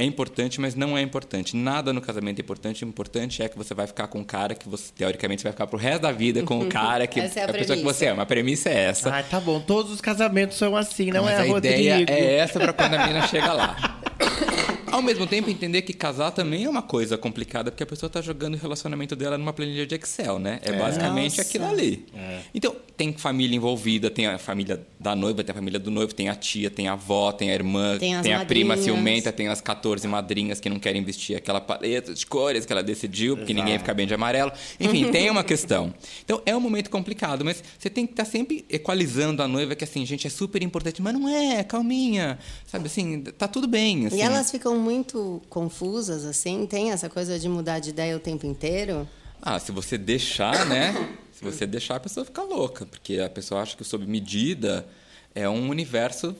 [0.00, 1.54] é importante, mas não é importante.
[1.54, 2.84] Nada no casamento é importante.
[2.84, 5.66] O importante é que você vai ficar com o cara que você, teoricamente, vai ficar
[5.66, 7.94] pro resto da vida com o cara que Essa é a pessoa que premissa.
[7.98, 8.22] você ama.
[8.22, 9.14] A premissa é essa.
[9.14, 9.60] Ah, tá bom.
[9.60, 11.76] Todos os casamentos são assim, não Mas é, a Rodrigo?
[11.78, 13.76] ideia é essa para quando a menina chega lá.
[14.90, 18.20] Ao mesmo tempo, entender que casar também é uma coisa complicada, porque a pessoa está
[18.20, 20.58] jogando o relacionamento dela numa planilha de Excel, né?
[20.62, 21.42] É, basicamente Nossa.
[21.42, 22.06] aquilo ali.
[22.54, 26.28] Então, tem família envolvida, tem a família da noiva, tem a família do noivo, tem
[26.28, 28.84] a tia, tem a avó, tem a irmã, Tem as a prima madrinhas.
[28.84, 32.82] ciumenta, tem as 14 madrinhas que não querem vestir aquela paleta de cores que ela
[32.82, 34.52] decidiu, porque ninguém fica bem de amarelo.
[34.78, 35.94] Enfim, tem uma questão.
[36.24, 39.84] Então, é um momento complicado, mas você tem que estar sempre equalizando a noiva, que
[39.84, 42.38] assim, gente, é super importante, mas não é, calminha.
[42.66, 44.06] Sabe assim, tá tudo bem.
[44.06, 44.16] Assim.
[44.16, 46.66] E elas ficam muito confusas, assim?
[46.66, 49.08] Tem essa coisa de mudar de ideia o tempo inteiro?
[49.40, 50.94] Ah, se você deixar, né?
[51.40, 54.86] Se você deixar, a pessoa fica louca, porque a pessoa acha que sob medida
[55.34, 56.36] é um universo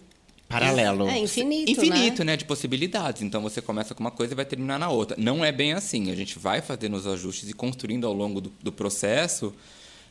[0.50, 1.08] Paralelo.
[1.08, 2.32] É infinito, infinito, né?
[2.32, 2.36] né?
[2.36, 3.22] De possibilidades.
[3.22, 5.16] Então você começa com uma coisa e vai terminar na outra.
[5.16, 6.10] Não é bem assim.
[6.10, 9.54] A gente vai fazendo os ajustes e construindo ao longo do, do processo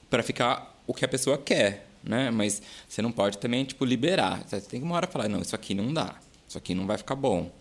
[0.10, 2.32] para ficar o que a pessoa quer, né?
[2.32, 4.42] Mas você não pode também, tipo, liberar.
[4.48, 6.16] Você tem que uma hora falar, não, isso aqui não dá.
[6.48, 7.52] Isso aqui não vai ficar bom.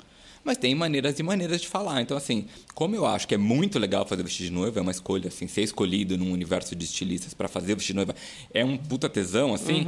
[0.49, 2.01] Mas tem maneiras e maneiras de falar.
[2.01, 4.91] Então, assim, como eu acho que é muito legal fazer vestido de noiva, é uma
[4.91, 8.15] escolha, assim, ser escolhido num universo de estilistas para fazer vestido de noiva
[8.55, 9.87] é um puta tesão, assim.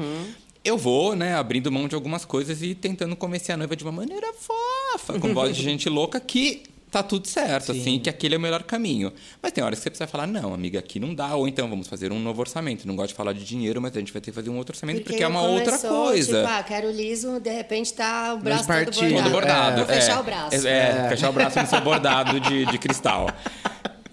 [0.63, 3.93] Eu vou, né, abrindo mão de algumas coisas e tentando convencer a noiva de uma
[3.93, 8.39] maneira fofa, com voz de gente louca, que tá tudo certo, assim, que aquele é
[8.39, 9.13] o melhor caminho.
[9.41, 11.87] Mas tem horas que você precisa falar, não, amiga, aqui não dá, ou então vamos
[11.87, 12.87] fazer um novo orçamento.
[12.87, 14.75] Não gosto de falar de dinheiro, mas a gente vai ter que fazer um outro
[14.75, 16.41] orçamento porque, é uma outra começou, coisa.
[16.41, 19.23] Tipo, ah, quero liso, de repente tá o braço todo bordado.
[19.23, 19.77] Todo bordado.
[19.77, 20.21] Vou fechar é.
[20.21, 20.67] o braço.
[20.67, 23.29] É, é, fechar o braço no seu bordado de, de cristal.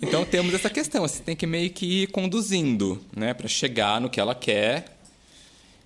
[0.01, 4.09] Então temos essa questão, você tem que meio que ir conduzindo, né, para chegar no
[4.09, 4.96] que ela quer.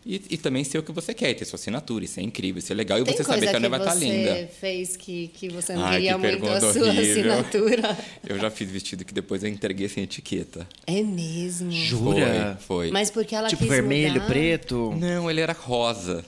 [0.04, 2.74] E, e também ser o que você quer, ter sua assinatura, isso é incrível, isso
[2.74, 2.98] é legal.
[3.00, 4.50] E Tem você saber que a noiva você tá linda.
[4.60, 7.34] fez que, que você não Ai, queria que muito a sua horrível.
[7.34, 7.98] assinatura?
[8.28, 10.68] Eu já fiz vestido que depois eu entreguei sem etiqueta.
[10.88, 11.72] É mesmo.
[11.72, 12.58] Jura?
[12.62, 12.92] Foi, foi.
[12.92, 14.26] Mas porque ela Tipo quis vermelho, mudar?
[14.28, 14.96] preto?
[15.00, 16.26] Não, ele era rosa.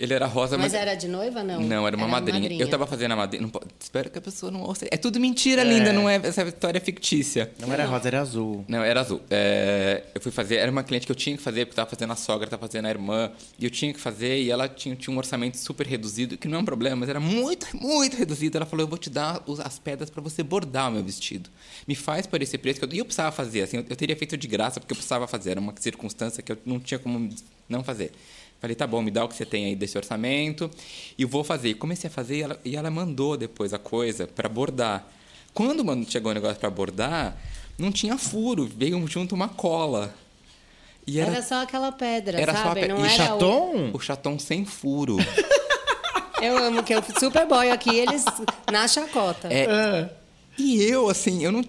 [0.00, 0.80] Ele era rosa, Mas mas...
[0.80, 1.60] era de noiva, não?
[1.60, 2.50] Não, era uma madrinha.
[2.58, 3.42] Eu tava fazendo a madrinha.
[3.42, 4.86] Não, espero que a pessoa não ouça.
[4.90, 6.14] É tudo mentira, linda, não é?
[6.16, 7.50] Essa história é fictícia.
[7.58, 8.64] Não era rosa, era azul.
[8.66, 9.20] Não, era azul.
[9.28, 12.12] É, eu fui fazer, era uma cliente que eu tinha que fazer, porque tava fazendo
[12.12, 15.14] a sogra, tava fazendo a irmã, e eu tinha que fazer, e ela tinha, tinha
[15.14, 18.56] um orçamento super reduzido, que não é um problema, mas era muito, muito reduzido.
[18.56, 21.50] Ela falou: Eu vou te dar as pedras para você bordar o meu vestido.
[21.86, 22.80] Me faz por esse preço.
[22.80, 24.96] que eu- E eu precisava fazer, assim, eu, eu teria feito de graça, porque eu
[24.96, 25.50] precisava fazer.
[25.50, 27.28] Era uma circunstância que eu não tinha como
[27.68, 28.12] não fazer.
[28.60, 30.70] Falei, tá bom, me dá o que você tem aí desse orçamento
[31.16, 31.74] e vou fazer.
[31.74, 35.06] Comecei a fazer e ela, e ela mandou depois a coisa para bordar.
[35.54, 37.36] Quando mano, chegou o negócio para bordar,
[37.78, 40.14] não tinha furo, veio junto uma cola.
[41.06, 42.80] E Era, era, só aquela pedra, Era só a sabe?
[42.82, 43.90] pe- Não e era Chaton?
[43.94, 45.16] o chaton sem furo.
[45.16, 45.20] O...
[46.44, 48.24] Eu amo que eu super boy aqui, eles
[48.72, 49.48] na chacota.
[49.52, 50.10] É, Ah.
[50.58, 51.62] E eu, assim, eu não.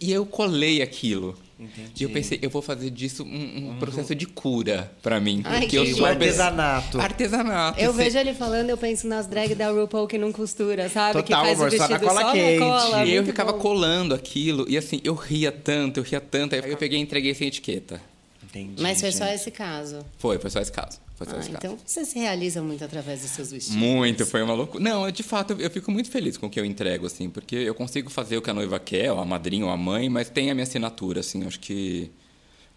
[0.00, 1.36] E eu colei aquilo.
[1.60, 1.92] Entendi.
[2.00, 5.42] E eu pensei, eu vou fazer disso um, um processo de cura pra mim.
[5.44, 5.98] Ai, porque que eu lindo.
[5.98, 7.00] sou a Artesanato.
[7.00, 7.78] Artesanato.
[7.80, 11.22] Eu vejo ele falando, eu penso nas drag da RuPaul que não costura, sabe?
[11.22, 12.58] que Total, faz amor, o só na vestido cola só quente.
[12.60, 13.04] na cola.
[13.04, 13.58] E eu ficava bom.
[13.58, 14.64] colando aquilo.
[14.68, 16.54] E assim, eu ria tanto, eu ria tanto.
[16.54, 18.00] Aí eu peguei e entreguei sem etiqueta.
[18.42, 18.82] Entendi.
[18.82, 19.34] Mas foi só gente.
[19.36, 20.04] esse caso.
[20.18, 20.98] Foi, foi só esse caso.
[21.24, 23.76] Só Ah, então você se realiza muito através dos seus vestidos.
[23.76, 24.82] Muito, foi uma loucura.
[24.82, 27.28] Não, eu, de fato, eu, eu fico muito feliz com o que eu entrego, assim,
[27.28, 30.08] porque eu consigo fazer o que a noiva quer, ou a madrinha ou a mãe,
[30.08, 32.10] mas tem a minha assinatura, assim, acho que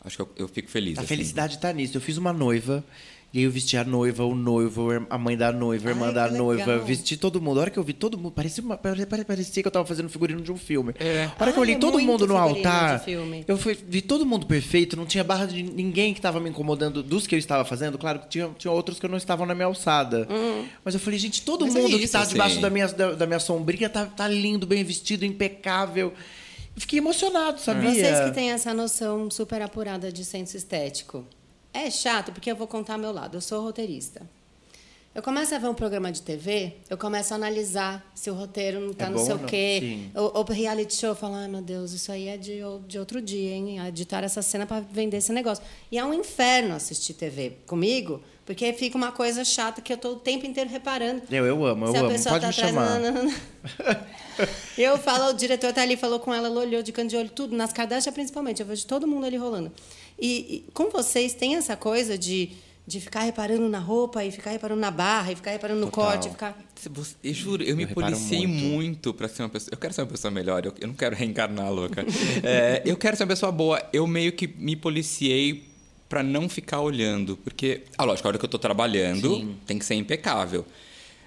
[0.04, 0.98] Acho que eu, eu fico feliz.
[0.98, 1.08] A assim.
[1.08, 1.98] felicidade tá nisso.
[1.98, 2.84] Eu fiz uma noiva.
[3.34, 6.14] E aí eu vesti a noiva, o noivo, a mãe da noiva, a irmã Ai,
[6.14, 6.72] da que noiva.
[6.74, 6.86] legal.
[6.86, 7.58] Vesti todo mundo.
[7.58, 9.86] A hora que eu vi todo mundo, parecia, uma, pare- pare- parecia que eu tava
[9.88, 10.94] fazendo figurino de um filme.
[11.00, 11.32] É.
[11.36, 13.04] A hora que eu olhei é todo mundo no altar,
[13.48, 17.02] eu fui, vi todo mundo perfeito, não tinha barra de ninguém que tava me incomodando
[17.02, 17.98] dos que eu estava fazendo.
[17.98, 20.28] Claro que tinha, tinha outros que não estavam na minha alçada.
[20.30, 20.66] Hum.
[20.86, 22.62] Mas eu falei, gente, todo Mas é mundo que isso, tá debaixo assim.
[22.62, 26.14] da minha, da, da minha sombrinha tá, tá lindo, bem vestido, impecável.
[26.76, 27.90] Eu fiquei emocionado, sabia?
[27.92, 31.26] Vocês que têm essa noção super apurada de senso estético.
[31.74, 33.36] É chato, porque eu vou contar meu lado.
[33.38, 34.22] Eu sou roteirista.
[35.16, 38.80] Eu começo a ver um programa de TV, eu começo a analisar se o roteiro
[38.80, 39.46] não tá É não bom sei o não?
[39.46, 40.00] quê.
[40.16, 43.22] Ou, ou reality show, eu falo, ai meu Deus, isso aí é de, de outro
[43.22, 43.78] dia, hein?
[43.88, 45.64] Editar essa cena para vender esse negócio.
[45.92, 50.14] E é um inferno assistir TV comigo, porque fica uma coisa chata que eu tô
[50.14, 51.22] o tempo inteiro reparando.
[51.30, 52.10] Eu, eu amo, eu amo.
[52.10, 53.00] Pode tá me atrás, chamar.
[54.76, 57.30] Eu falo, o diretor tá ali, falou com ela, ela olhou de canto de olho,
[57.30, 59.72] tudo, nas Kardashian principalmente, eu vejo todo mundo ali rolando.
[60.20, 62.52] E, e com vocês tem essa coisa de,
[62.86, 66.06] de ficar reparando na roupa, e ficar reparando na barra, e ficar reparando no Total.
[66.06, 66.58] corte, e ficar...
[67.24, 68.64] Eu juro, eu me Eu reparo policiei muito.
[68.66, 69.70] muito pra ser uma pessoa.
[69.74, 72.06] Eu quero ser uma pessoa melhor, eu, eu não quero reencarnar louca.
[72.44, 73.82] É, eu quero ser uma pessoa boa.
[73.94, 75.64] Eu meio que me policiei
[76.10, 77.38] pra não ficar olhando.
[77.38, 79.56] Porque, ah, lógico, a hora que eu tô trabalhando, Sim.
[79.66, 80.66] tem que ser impecável.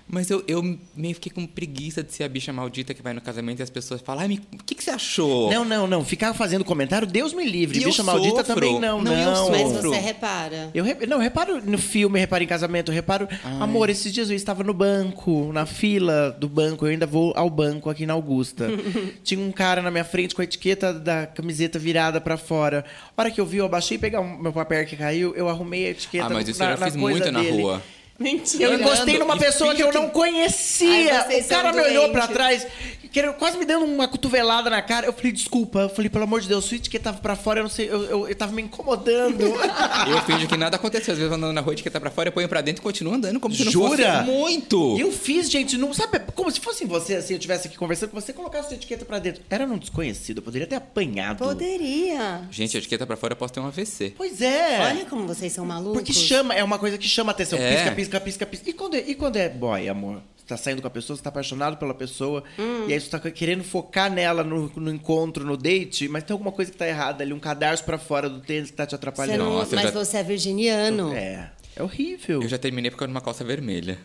[0.09, 0.63] Mas eu, eu
[0.95, 3.71] meio fiquei com preguiça de ser a bicha maldita que vai no casamento e as
[3.71, 5.51] pessoas falam, ai, o que, que você achou?
[5.51, 6.05] Não, não, não.
[6.05, 7.79] Ficar fazendo comentário, Deus me livre.
[7.79, 8.55] E eu Bicha maldita sofro.
[8.55, 9.31] também não, Não, não.
[9.31, 9.53] eu sofro.
[9.53, 10.71] Mas você repara.
[10.73, 13.29] Eu re- não, eu reparo no filme, eu reparo em casamento, eu reparo.
[13.61, 17.51] Amor, esses dias eu estava no banco, na fila do banco, eu ainda vou ao
[17.51, 18.69] banco aqui na Augusta.
[19.25, 22.85] Tinha um cara na minha frente com a etiqueta da camiseta virada pra fora.
[23.17, 25.87] A hora que eu vi, eu abaixei pegar o meu papel que caiu, eu arrumei
[25.87, 27.63] a etiqueta Ah, mas isso na, eu já na fiz muito na dele.
[27.63, 27.83] rua.
[28.21, 28.65] Mentira.
[28.65, 31.25] Eu encostei numa pessoa que eu não conhecia.
[31.27, 32.67] Ai, o cara me olhou pra trás,
[33.13, 35.07] querendo, quase me dando uma cotovelada na cara.
[35.07, 35.81] Eu falei, desculpa.
[35.81, 38.03] Eu falei, pelo amor de Deus, sua etiqueta tava pra fora, eu não sei, eu,
[38.05, 39.45] eu, eu tava me incomodando.
[40.09, 41.13] Eu finjo que nada aconteceu.
[41.13, 43.15] Às vezes eu andando na rua, etiqueta pra fora, eu ponho pra dentro e continuo
[43.15, 44.25] andando como se não Jura?
[44.25, 44.97] fosse muito.
[44.99, 48.21] Eu fiz, gente, não sabe, como se fosse você, assim, eu estivesse aqui conversando com
[48.21, 49.43] você, colocasse sua etiqueta pra dentro.
[49.51, 51.39] Era um desconhecido, eu poderia ter apanhado.
[51.45, 52.43] Poderia.
[52.51, 54.15] Gente, a etiqueta pra fora eu posso ter um AVC.
[54.17, 54.81] Pois é.
[54.81, 55.95] Olha como vocês são malucos.
[55.99, 57.59] Porque chama, é uma coisa que chama atenção.
[57.59, 57.75] É.
[57.75, 58.71] Pisca, pisca, pisca, pisca.
[58.71, 60.23] E quando é, e quando é boy, amor?
[60.37, 62.87] Você tá saindo com a pessoa, você tá apaixonado pela pessoa, Hum.
[62.89, 66.53] e aí você tá querendo focar nela no, no encontro, no date, mas tem alguma
[66.53, 68.95] coisa que tá errada ali, um cadarço pra fora do tênis que tá te Você
[68.97, 69.43] atrapalhando.
[69.45, 71.13] não- Nossa, eu mas já- você é virginiano.
[71.15, 71.51] É.
[71.75, 72.41] É horrível.
[72.43, 73.99] Eu já terminei por causa de uma calça vermelha.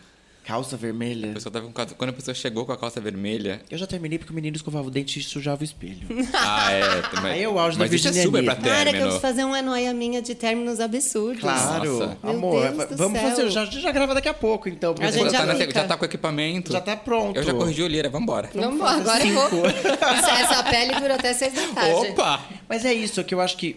[0.44, 1.30] Calça vermelha.
[1.30, 3.60] A pessoa tava com calça- Quando a pessoa chegou com a calça vermelha.
[3.70, 6.08] Eu já terminei porque o menino escovava o dente e sujava o espelho.
[6.34, 6.82] Ah, é.
[7.14, 8.64] Mas, Aí é o auge da mas isso é super pra virginianismo.
[8.64, 9.02] Cara, que eu término.
[9.04, 11.40] preciso fazer uma noia minha de términos absurdos.
[11.40, 11.98] Claro.
[11.98, 12.18] Nossa.
[12.22, 13.30] Amor, Deus do vamos céu.
[13.30, 13.50] fazer.
[13.50, 14.94] Já, já grava daqui a pouco, então.
[14.98, 16.72] A gente já, já tá na- já tá com o equipamento.
[16.72, 17.36] Já tá pronto.
[17.36, 18.50] Eu já corrigi a olheira, vambora.
[18.54, 19.66] Vamos embora, agora eu vou.
[19.66, 22.10] Essa pele dura até seis da tarde.
[22.10, 22.40] Opa!
[22.68, 23.76] Mas é isso que eu acho que.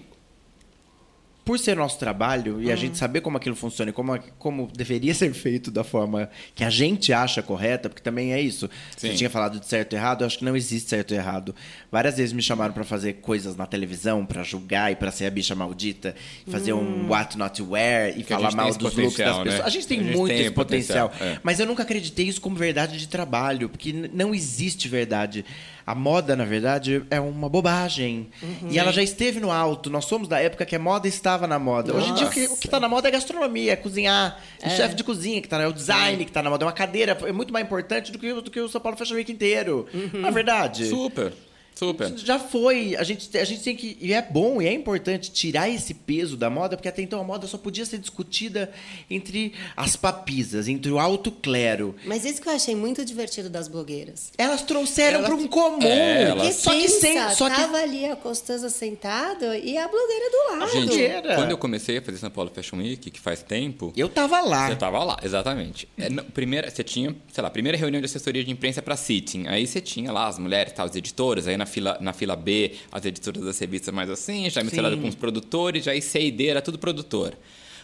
[1.45, 5.13] Por ser nosso trabalho e a gente saber como aquilo funciona e como, como deveria
[5.13, 8.67] ser feito da forma que a gente acha correta, porque também é isso.
[8.97, 9.15] Você Sim.
[9.15, 11.53] tinha falado de certo e errado, eu acho que não existe certo e errado.
[11.91, 15.29] Várias vezes me chamaram pra fazer coisas na televisão, pra julgar e pra ser a
[15.29, 16.15] bicha maldita,
[16.47, 19.43] fazer um what not to wear e Que a falar mal dos looks das né?
[19.43, 19.62] pessoas.
[19.67, 21.10] A gente tem A gente muito tem esse potencial.
[21.10, 21.39] potencial, é.
[21.43, 25.45] Mas eu nunca acreditei isso como verdade de trabalho, porque não existe verdade.
[25.86, 28.30] A moda, na verdade, é uma bobagem.
[28.41, 28.69] Uhum.
[28.71, 29.89] E ela já esteve no alto.
[29.89, 31.95] Nós somos da época que a moda estava na moda.
[31.95, 34.39] Hoje em dia, o que, o que tá na moda é gastronomia, é cozinhar.
[34.60, 34.67] É.
[34.67, 36.63] O chefe de cozinha que tá na é o design que tá na moda.
[36.63, 37.15] É uma cadeira.
[37.26, 39.86] É muito mais importante do que, do que o São Paulo Fashion Week inteiro.
[40.12, 40.88] Não é verdade?
[40.88, 41.32] Super,
[41.75, 42.17] super.
[42.17, 42.95] Já foi.
[42.95, 43.97] A gente, a gente tem que.
[44.01, 47.23] E é bom e é importante tirar esse peso da moda, porque até então a
[47.23, 48.71] moda só podia ser discutida
[49.09, 51.95] entre as papisas, entre o alto clero.
[52.05, 54.31] Mas isso que eu achei muito divertido das blogueiras.
[54.38, 55.81] Elas trouxeram para um comum.
[55.83, 57.15] É, elas- Só que sem.
[57.31, 60.71] Só que tava ali a Costanza sentada e a blogueira do lado.
[60.71, 61.35] Gente, Era.
[61.35, 64.69] quando eu comecei a fazer São Paulo Fashion Week, que faz tempo, eu tava lá.
[64.69, 65.88] Você tava lá, exatamente.
[65.97, 69.47] É, não, primeira, você tinha, sei lá, primeira reunião de assessoria de imprensa para sitting.
[69.47, 72.73] Aí você tinha lá as mulheres, tá, as editoras, aí na fila, na fila B,
[72.91, 76.47] as editoras das revistas mais assim, já misturado com os produtores, já C e D
[76.47, 77.34] era tudo produtor.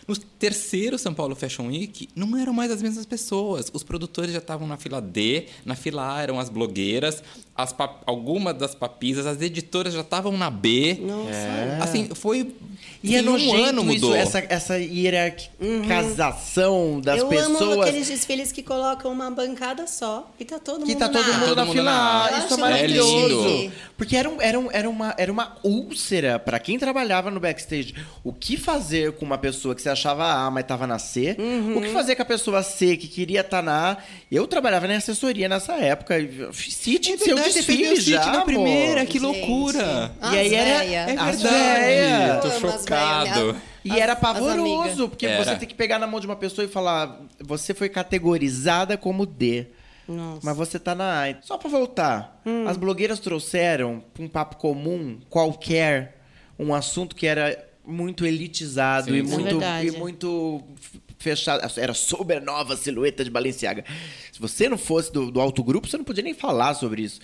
[0.07, 3.69] No terceiro São Paulo Fashion Week, não eram mais as mesmas pessoas.
[3.71, 7.23] Os produtores já estavam na fila D, na fila A eram as blogueiras,
[7.55, 7.73] as
[8.05, 10.97] algumas das papisas, as editoras já estavam na B.
[11.01, 11.83] Nossa.
[11.83, 12.53] Assim, foi.
[13.03, 14.15] E é em um ano mudou.
[14.15, 17.87] isso, essa, essa hierarquização das eu amo pessoas.
[17.87, 21.33] aqueles desfiles que colocam uma bancada só e tá todo Que mundo tá todo na
[21.37, 22.31] mundo Todo na mundo fila na- A.
[22.31, 23.47] Eu Isso é maravilhoso.
[23.47, 23.71] lindo.
[23.97, 27.93] Porque era, um, era, um, era, uma, era uma úlcera para quem trabalhava no backstage.
[28.23, 31.35] O que fazer com uma pessoa que você achava A, mas tava na C.
[31.37, 31.77] Uhum.
[31.77, 33.97] O que fazer com a pessoa C que queria estar na A?
[34.31, 36.15] Eu trabalhava na assessoria nessa época.
[36.53, 38.45] Seu Verdade, você fez desfile já, na amor.
[38.45, 39.23] primeira, que Gente.
[39.23, 40.11] loucura!
[40.21, 41.43] As E aí era- é verdade.
[41.43, 42.39] véia.
[42.41, 43.53] Tô Eu amo as chocado.
[43.53, 45.43] véia, E as- era pavoroso, porque Era.
[45.43, 49.25] você tem que pegar na mão de uma pessoa e falar: você foi categorizada como
[49.25, 49.67] D.
[50.07, 50.41] Nossa.
[50.43, 51.41] Mas você tá na A.
[51.41, 52.67] Só pra voltar, Hum.
[52.67, 56.17] as blogueiras trouxeram pra um papo comum, qualquer,
[56.59, 59.19] um assunto que era muito elitizado Sim, e.
[59.19, 59.87] É muito, verdade.
[59.87, 60.61] e muito
[61.17, 61.61] fechado.
[61.79, 63.85] Era sobre a nova silhueta de Balenciaga.
[64.31, 67.21] Se você não fosse do, do alto grupo, você não podia nem falar sobre isso.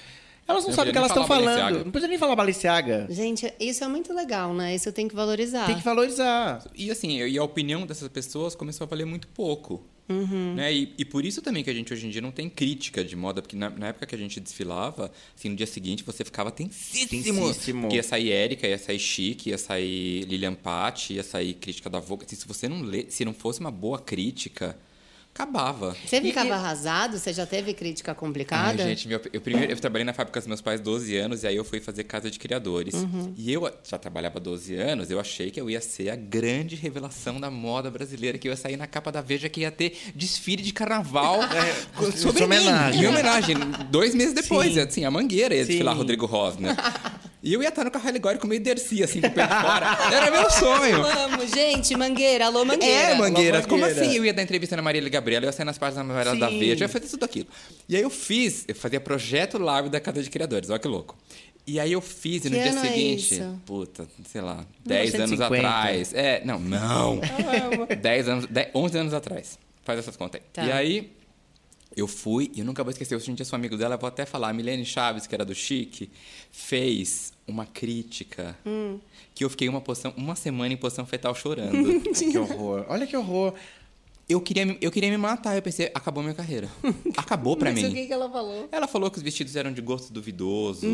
[0.48, 1.46] Elas não sabem o que elas estão falando.
[1.46, 1.84] Balenciaga.
[1.84, 3.08] Não podia nem falar Balenciaga.
[3.10, 4.74] Gente, isso é muito legal, né?
[4.74, 5.66] Isso tem que valorizar.
[5.66, 6.64] Tem que valorizar.
[6.76, 9.84] E assim, e a opinião dessas pessoas começou a valer muito pouco.
[10.10, 10.54] Uhum.
[10.56, 10.74] Né?
[10.74, 13.16] E, e por isso também que a gente hoje em dia não tem crítica de
[13.16, 16.50] moda, porque na, na época que a gente desfilava, assim, no dia seguinte você ficava
[16.50, 17.10] tensíssimo.
[17.10, 17.82] Tensíssimo.
[17.82, 22.00] Porque ia sair Érica, ia sair Chique, ia sair Lilian Patti, ia sair crítica da
[22.00, 22.26] Vogue.
[22.26, 24.78] Assim, se você não lê, se não fosse uma boa crítica,
[25.38, 25.96] acabava.
[26.06, 27.18] Você ficava E- arrasado?
[27.20, 28.84] Você já teve crítica complicada?
[28.84, 31.48] Ai, gente, meu- eu, primeiro, eu trabalhei na fábrica dos meus pais 12 anos e
[31.48, 32.96] aí eu fui fazer casa de criadores.
[32.96, 33.34] Uhum.
[33.38, 37.40] E eu já trabalhava 12 anos, eu achei que eu ia ser a grande revelação
[37.40, 40.64] da moda brasileira, que eu ia sair na capa da Veja, que ia ter desfile
[40.64, 41.40] de carnaval
[41.96, 43.04] com- sobre homenagem.
[43.04, 43.56] Em homenagem.
[43.90, 44.80] Dois meses depois, Sim.
[44.80, 45.98] assim, a Mangueira ia desfilar Sim.
[46.00, 46.76] Rodrigo Rosner.
[47.44, 49.98] E eu ia estar no carro alegórico meio Dercy, assim, com o pé de fora.
[50.12, 51.04] Era meu sonho.
[51.04, 53.12] Vamos, gente, Mangueira, alô Mangueira.
[53.12, 53.58] É, Mangueira.
[53.60, 54.02] Alô, Como Mangueira.
[54.06, 54.16] assim?
[54.16, 56.08] Eu ia dar entrevista na Marília Gabriela, eu ia sair nas páginas
[56.40, 56.60] da Sim.
[56.60, 57.48] Veja, eu ia fazer tudo aquilo.
[57.88, 61.16] E aí eu fiz, eu fazia projeto live da Casa de Criadores, olha que louco.
[61.68, 63.62] E aí eu fiz, e no dia é seguinte, isso?
[63.66, 65.68] puta, sei lá, 10 anos 1950.
[65.68, 66.14] atrás.
[66.14, 67.20] É, não, não.
[68.02, 69.60] 10 anos, 10, 11 anos atrás.
[69.84, 70.48] Faz essas contas aí.
[70.54, 70.64] Tá.
[70.64, 71.12] E aí
[71.98, 74.24] eu fui, e eu nunca vou esquecer, eu senti sou amigo dela, eu vou até
[74.24, 76.10] falar, a Milene Chaves, que era do Chique,
[76.52, 79.00] fez uma crítica Hum.
[79.34, 82.00] que eu fiquei uma, posição, uma semana em posição fetal chorando.
[82.14, 82.86] Que horror.
[82.88, 83.54] Olha que horror.
[84.30, 86.70] Eu queria, me- eu queria me matar, eu pensei, acabou minha carreira.
[87.16, 87.90] Acabou pra Mas mim.
[87.90, 88.68] o que, que ela falou?
[88.72, 90.86] Ela falou que os vestidos eram de gosto duvidoso,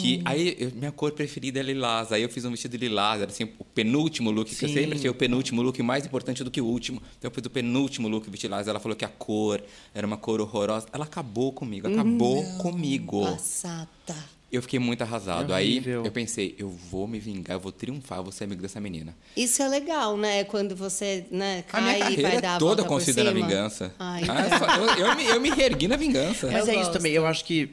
[0.00, 3.30] que aí eu- minha cor preferida é lilás, aí eu fiz um vestido lilás, era
[3.30, 6.62] assim, o penúltimo look, que eu sempre achei o penúltimo look mais importante do que
[6.62, 7.02] o último.
[7.18, 9.62] Então eu fiz o penúltimo look vestido lilás, ela falou que a cor
[9.94, 10.86] era uma cor horrorosa.
[10.90, 13.22] Ela acabou comigo, acabou comigo.
[13.22, 14.16] Passata.
[14.50, 15.52] Eu fiquei muito arrasado.
[15.52, 18.62] É aí eu pensei, eu vou me vingar, eu vou triunfar, eu vou ser amigo
[18.62, 19.14] dessa menina.
[19.36, 20.42] Isso é legal, né?
[20.44, 23.32] Quando você né, A minha cai e carreira vai dar é a toda construída na
[23.32, 23.94] vingança.
[23.98, 26.46] Ai, Ah, só- eu, eu me, eu me reergui na vingança.
[26.50, 26.92] Mas Eu é isso gosto.
[26.94, 27.12] também.
[27.12, 27.70] Eu acho que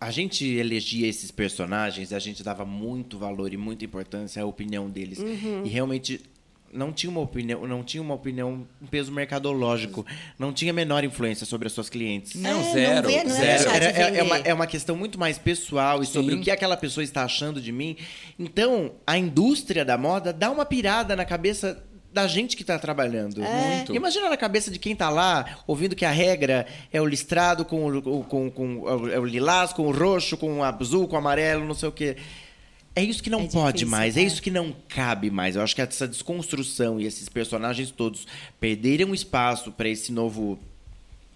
[0.00, 4.90] a gente elegia esses personagens, a gente dava muito valor e muita importância à opinião
[4.90, 5.18] deles.
[5.20, 5.62] Uhum.
[5.64, 6.20] E realmente
[6.76, 10.04] não tinha uma opinião, não tinha uma opinião, um peso mercadológico,
[10.38, 12.34] não tinha a menor influência sobre as suas clientes.
[12.34, 13.08] Não, É, zero.
[13.08, 13.70] vê- não é zero.
[13.70, 16.40] Era- é, é uma, é uma questão muito mais pessoal e sobre Sim.
[16.40, 17.96] o que aquela pessoa está achando de mim.
[18.38, 23.42] Então, a indústria da moda dá uma pirada na cabeça da gente que está trabalhando.
[23.44, 23.76] É.
[23.76, 23.94] Muito.
[23.94, 27.84] Imagina na cabeça de quem está lá, ouvindo que a regra é o listrado com
[27.86, 31.18] o, o- com, com, é o lilás, com o roxo, com o azul, com o
[31.18, 32.16] amarelo, não sei o quê.
[32.96, 34.24] É isso que não É pode difícil, mais, é é.
[34.24, 35.54] isso que não cabe mais.
[35.54, 38.26] Eu acho que essa desconstrução e esses personagens todos
[38.58, 40.58] perderam espaço para esse novo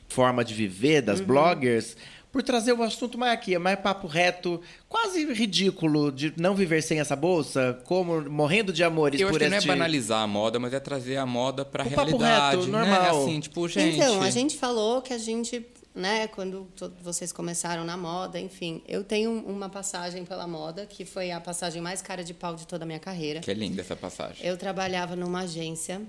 [0.09, 1.07] forma de viver Uhum.
[1.07, 1.97] das bloggers
[2.33, 7.01] por trazer o assunto mais aqui, mais papo reto, quase ridículo de não viver sem
[7.01, 10.59] essa bolsa, como morrendo de amores Eu por acho que não é banalizar a moda,
[10.61, 12.57] mas é trazer a moda pra O papo realidade.
[12.59, 12.79] reto, né?
[12.79, 13.23] normal.
[13.25, 13.97] Assim, tipo, gente.
[13.97, 16.69] Então, a gente falou que a gente, né, quando
[17.03, 21.83] vocês começaram na moda, enfim, eu tenho uma passagem pela moda, que foi a passagem
[21.83, 23.41] mais cara de pau de toda a minha carreira.
[23.41, 24.47] Que é linda essa passagem.
[24.47, 26.01] Eu trabalhava numa agência,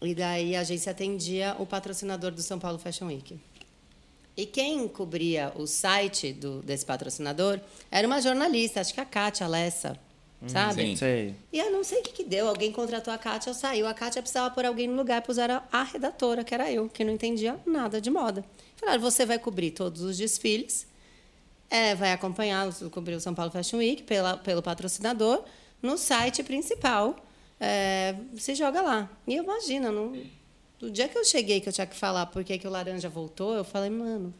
[0.00, 3.38] e daí a agência atendia o patrocinador do São Paulo Fashion Week.
[4.36, 9.46] E quem cobria o site do, desse patrocinador era uma jornalista, acho que a Kátia
[9.46, 9.96] Lessa,
[10.48, 10.82] sabe?
[10.82, 10.96] sim.
[10.96, 11.34] Sei.
[11.52, 12.48] E eu não sei o que, que deu.
[12.48, 13.86] Alguém contratou a Kátia, saiu.
[13.86, 17.12] A Kátia precisava pôr alguém no lugar, puseram a redatora, que era eu, que não
[17.12, 18.44] entendia nada de moda.
[18.84, 20.86] Falaram, você vai cobrir todos os desfiles,
[21.70, 25.42] é, vai acompanhar, cobrir o São Paulo Fashion Week pela, pelo patrocinador,
[25.80, 27.16] no site principal,
[27.58, 29.08] é, se joga lá.
[29.26, 30.12] E imagina, não...
[30.78, 33.54] Do dia que eu cheguei, que eu tinha que falar por que o laranja voltou,
[33.54, 34.34] eu falei, mano,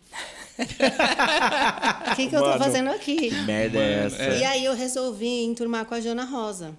[0.58, 3.30] o que, que eu tô fazendo aqui?
[3.30, 4.22] Que merda é essa?
[4.22, 6.74] E aí eu resolvi enturmar com a Jana Rosa.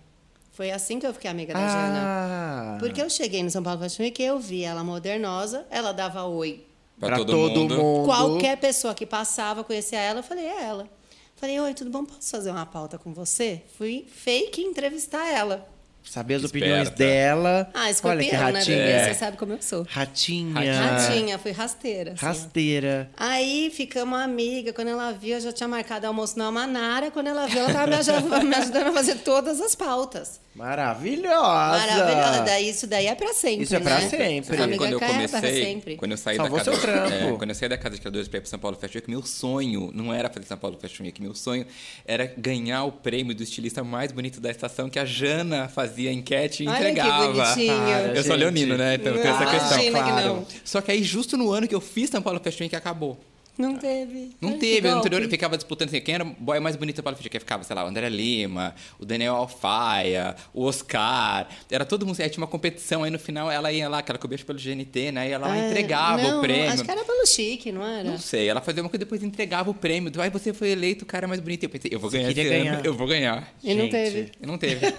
[0.52, 2.02] Foi assim que eu fiquei amiga da Jana.
[2.04, 5.92] Ah, Porque eu cheguei no São Paulo Fashion Week e eu vi ela modernosa, ela
[5.92, 6.64] dava oi.
[7.00, 7.78] Pra, pra todo, todo mundo.
[7.78, 8.06] mundo.
[8.06, 10.90] Qualquer pessoa que passava, conhecia ela, eu falei, é ela.
[11.36, 12.06] Falei, oi, tudo bom?
[12.06, 13.62] Posso fazer uma pauta com você?
[13.78, 15.68] Fui fake entrevistar ela.
[16.10, 16.66] Saber as Esperta.
[16.66, 17.70] opiniões dela.
[17.74, 18.78] Ah, Olha escorpião, que né, ratinha.
[18.78, 18.92] bebê?
[18.92, 19.08] É.
[19.08, 19.86] Você sabe como eu sou.
[19.90, 20.54] Ratinha.
[20.82, 22.12] Ratinha, fui rasteira.
[22.14, 22.28] assim, ó.
[22.28, 23.10] Rasteira.
[23.18, 24.72] Aí ficamos amiga.
[24.74, 27.12] Quando ela viu, eu já tinha marcado almoço na Manara.
[27.12, 30.40] Quando ela viu, ela estava me ajudando, me ajudando a fazer todas as pautas.
[30.56, 31.86] Maravilhosa.
[31.86, 32.42] Maravilhosa.
[32.44, 33.64] Daí, isso daí é pra sempre.
[33.64, 34.10] Isso é pra né?
[34.10, 34.62] sempre.
[34.62, 35.96] Amiga quando eu é pra comecei, sempre.
[35.98, 37.14] quando eu saí Salvou da casa, seu trampo.
[37.14, 39.10] é, quando eu saí da casa de criadores para ir para São Paulo Fashion Week,
[39.10, 41.66] meu sonho não era fazer São Paulo Fashion Week, meu sonho
[42.06, 46.64] era ganhar o prêmio do estilista mais bonito da estação que a Jana fazia enquete
[46.64, 47.32] e Olha que entregava.
[47.34, 47.76] bonitinho.
[47.78, 48.38] Para, Eu sou gente.
[48.38, 48.96] leonino, né?
[48.96, 49.84] Então tem essa Ah, questão.
[49.84, 50.48] imagina que não.
[50.64, 53.18] Só que aí justo no ano que eu fiz São Paulo Fashion Week acabou.
[53.58, 54.32] Não teve.
[54.42, 55.00] Não que teve, no golpe.
[55.08, 57.40] anterior eu ficava disputando assim, quem era o boy mais bonito da Paulo Fashion Week?
[57.40, 61.48] Ficava, sei lá, o André Lima, o Daniel Alfaia, o Oscar.
[61.72, 64.20] Era todo mundo, aí tinha uma competição, aí no final ela ia lá, que ela
[64.20, 65.30] cobria pelo GNT, né?
[65.30, 66.70] E ela lá É, entregava não, o prêmio.
[66.70, 68.04] Acho que era pelo chique, não era?
[68.04, 70.12] Não sei, ela fazia uma coisa e depois entregava o prêmio.
[70.20, 71.64] Aí você foi eleito o cara mais bonito.
[71.64, 72.86] Eu pensei, eu vou Você ganhar esse queria ano, ganhar.
[72.86, 73.54] eu vou ganhar.
[73.64, 73.92] E não Gente.
[73.92, 74.32] teve.
[74.44, 74.82] E não teve.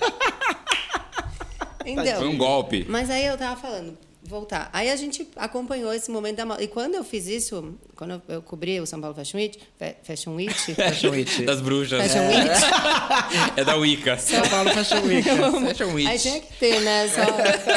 [1.86, 2.84] Então, Foi um golpe.
[2.88, 4.68] Mas aí eu tava falando, voltar.
[4.72, 6.62] Aí a gente acompanhou esse momento da moda.
[6.62, 9.94] E quando eu fiz isso, quando eu, eu cobri o São Paulo Fashion Week, Fa-
[10.02, 11.42] Fashion Week, Fashion Week.
[11.44, 12.02] Das bruxas.
[12.02, 12.50] Fashion Week,
[13.56, 14.18] É da Wicca.
[14.18, 15.22] São Paulo Fashion Week.
[15.68, 16.08] Fashion Week.
[16.08, 17.08] aí tinha que ter, né?
[17.08, 17.22] Só,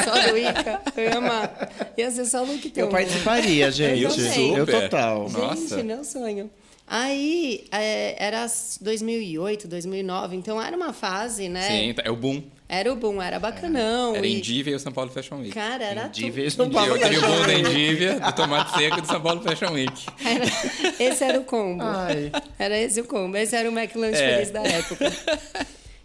[0.04, 0.82] só do Wicca.
[0.98, 1.70] Eu ia amar.
[1.98, 4.02] Ia ser só Look Eu participaria, gente.
[4.02, 4.58] Eu.
[4.58, 5.30] Eu total.
[5.30, 5.76] Nossa.
[5.76, 6.50] Gente, meu sonho.
[6.92, 8.48] Aí, é, era
[8.82, 11.62] 2008, 2009, então era uma fase, né?
[11.68, 12.42] Sim, é o boom.
[12.68, 14.16] Era o boom, era bacanão.
[14.16, 15.52] Era e, Indívia e o São Paulo Fashion Week.
[15.52, 16.64] Cara, era Indívia e tudo.
[16.64, 17.70] São Paulo eu queria o Fashion boom da Week.
[17.70, 20.06] Indívia, do tomate seco e do São Paulo Fashion Week.
[20.26, 21.84] Era- esse era o combo.
[21.84, 22.32] Ai.
[22.58, 23.38] Era esse o combo.
[23.38, 24.34] Esse era o McLanche É.
[24.36, 25.12] feliz da época.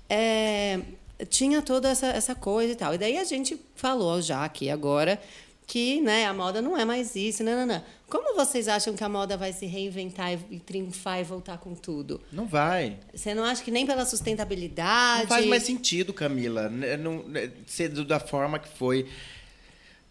[0.09, 0.81] É,
[1.31, 2.95] tinha toda essa, essa coisa e tal.
[2.95, 5.19] E daí a gente falou já aqui agora
[5.67, 7.43] que né, a moda não é mais isso.
[7.43, 7.83] Não, não, não.
[8.09, 11.75] Como vocês acham que a moda vai se reinventar e, e triunfar e voltar com
[11.75, 12.21] tudo?
[12.31, 12.99] Não vai.
[13.15, 15.23] Você não acha que nem pela sustentabilidade?
[15.23, 16.69] Não faz mais sentido, Camila.
[16.69, 19.07] Né, Não, né, ser do- da forma que foi.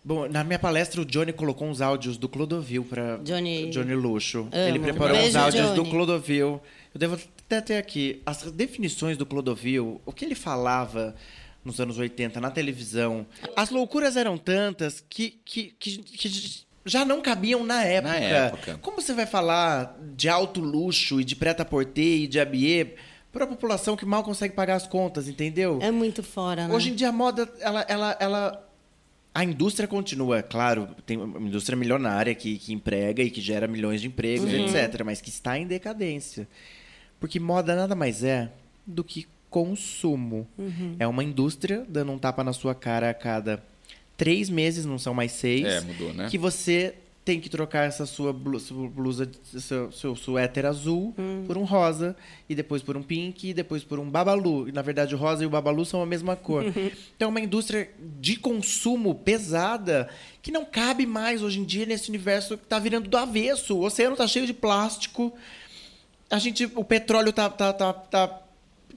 [0.05, 4.39] Bom, na minha palestra, o Johnny colocou uns áudios do Clodovil para Johnny- Johnny Luxo.
[4.51, 4.67] Amo.
[4.67, 5.89] Ele preparou Beijo, uns áudios do Johnny.
[5.91, 6.61] Clodovil.
[6.93, 11.15] Eu devo até ter aqui as definições do Clodovil, o que ele falava
[11.63, 13.25] nos anos 80 na televisão.
[13.55, 18.15] As loucuras eram tantas que, que, que, que já não cabiam na época.
[18.15, 18.79] época.
[18.81, 22.95] Como você vai falar de alto luxo e de preta-porter e de abier
[23.31, 25.79] para a população que mal consegue pagar as contas, entendeu?
[25.81, 26.73] É muito fora, né?
[26.73, 28.69] Hoje em dia a moda, ela, ela, ela.
[29.33, 33.99] A indústria continua, claro, tem uma indústria milionária que, que emprega e que gera milhões
[33.99, 36.47] de empregos, etc., mas que está em decadência.
[37.19, 38.51] Porque moda nada mais é
[38.85, 40.47] do que consumo.
[40.97, 43.63] É uma indústria dando um tapa na sua cara a cada
[44.17, 45.63] três meses, não são mais seis.
[45.65, 46.27] É, mudou, né?
[46.29, 51.13] Que você tem que trocar essa sua blu- sua blusa, seu, seu suéter azul
[51.47, 52.17] por um rosa,
[52.49, 54.67] e depois por um pink, e depois por um babalu.
[54.67, 56.65] E, na verdade, o rosa e o babalu são a mesma cor.
[57.15, 57.89] então, é uma indústria
[58.19, 60.09] de consumo pesada
[60.41, 63.77] que não cabe mais hoje em dia nesse universo que está virando do avesso.
[63.77, 65.31] O oceano está cheio de plástico.
[66.29, 68.41] A gente, o petróleo tá, tá, tá, tá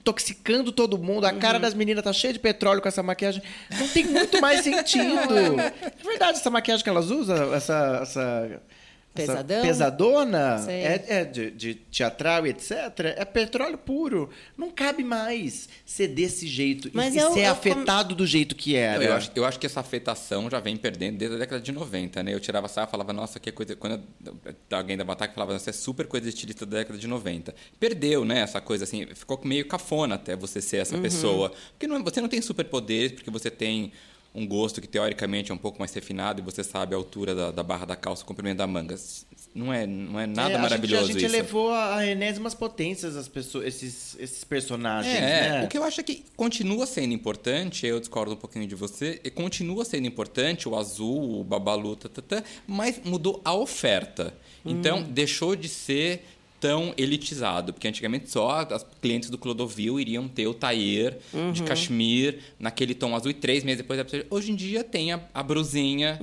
[0.07, 1.25] intoxicando todo mundo.
[1.25, 3.41] A cara das meninas tá cheia de petróleo com essa maquiagem.
[3.77, 5.33] Não tem muito mais sentido.
[5.59, 7.99] É verdade, essa maquiagem que elas usam, essa.
[8.01, 8.61] essa essa
[9.25, 9.61] Pesadão?
[9.61, 10.75] pesadona, Sei.
[10.81, 12.71] é, é de, de teatral e etc.
[13.15, 14.29] É petróleo puro.
[14.57, 18.55] Não cabe mais ser desse jeito e- Mas e, eu- ser eu afetado do jeito
[18.55, 19.03] que era.
[19.03, 22.21] Eu acho, eu acho que essa afetação já vem perdendo desde a década de 90,
[22.23, 22.33] né?
[22.33, 23.75] Eu tirava sarro e falava, nossa, que coisa.
[23.75, 27.07] Quando eu- alguém dava ataque, falava, nossa, é super coisa de estilista da década de
[27.07, 27.53] 90.
[27.79, 28.39] Perdeu, né?
[28.41, 30.81] Essa coisa assim, ficou meio cafona até você ser Uhum.
[30.81, 31.51] essa pessoa.
[31.71, 33.91] Porque não, você não tem superpoderes, porque você tem
[34.37, 37.49] um gosto que teoricamente é um pouco mais refinado e você sabe a altura da,
[37.51, 38.95] da barra da calça, o comprimento da manga.
[39.55, 41.35] Não é, não é nada É, a maravilhoso gente, a gente isso.
[41.35, 45.63] elevou a, a enésimas potências as pessoas, esses, esses personagens, É, né?
[45.65, 49.19] o que eu acho é que continua sendo importante, eu discordo um pouquinho de você,
[49.23, 54.31] e continua sendo importante o azul, o babalu, tatatã, mas mudou a oferta.
[54.63, 56.23] Então, deixou de ser
[56.59, 61.15] tão elitizado, porque antigamente só as clientes do Clodovil iriam ter o tailleur
[61.53, 63.99] de cachemir naquele tom azul e três meses depois...
[64.29, 66.17] Hoje em dia tem a, a brusinha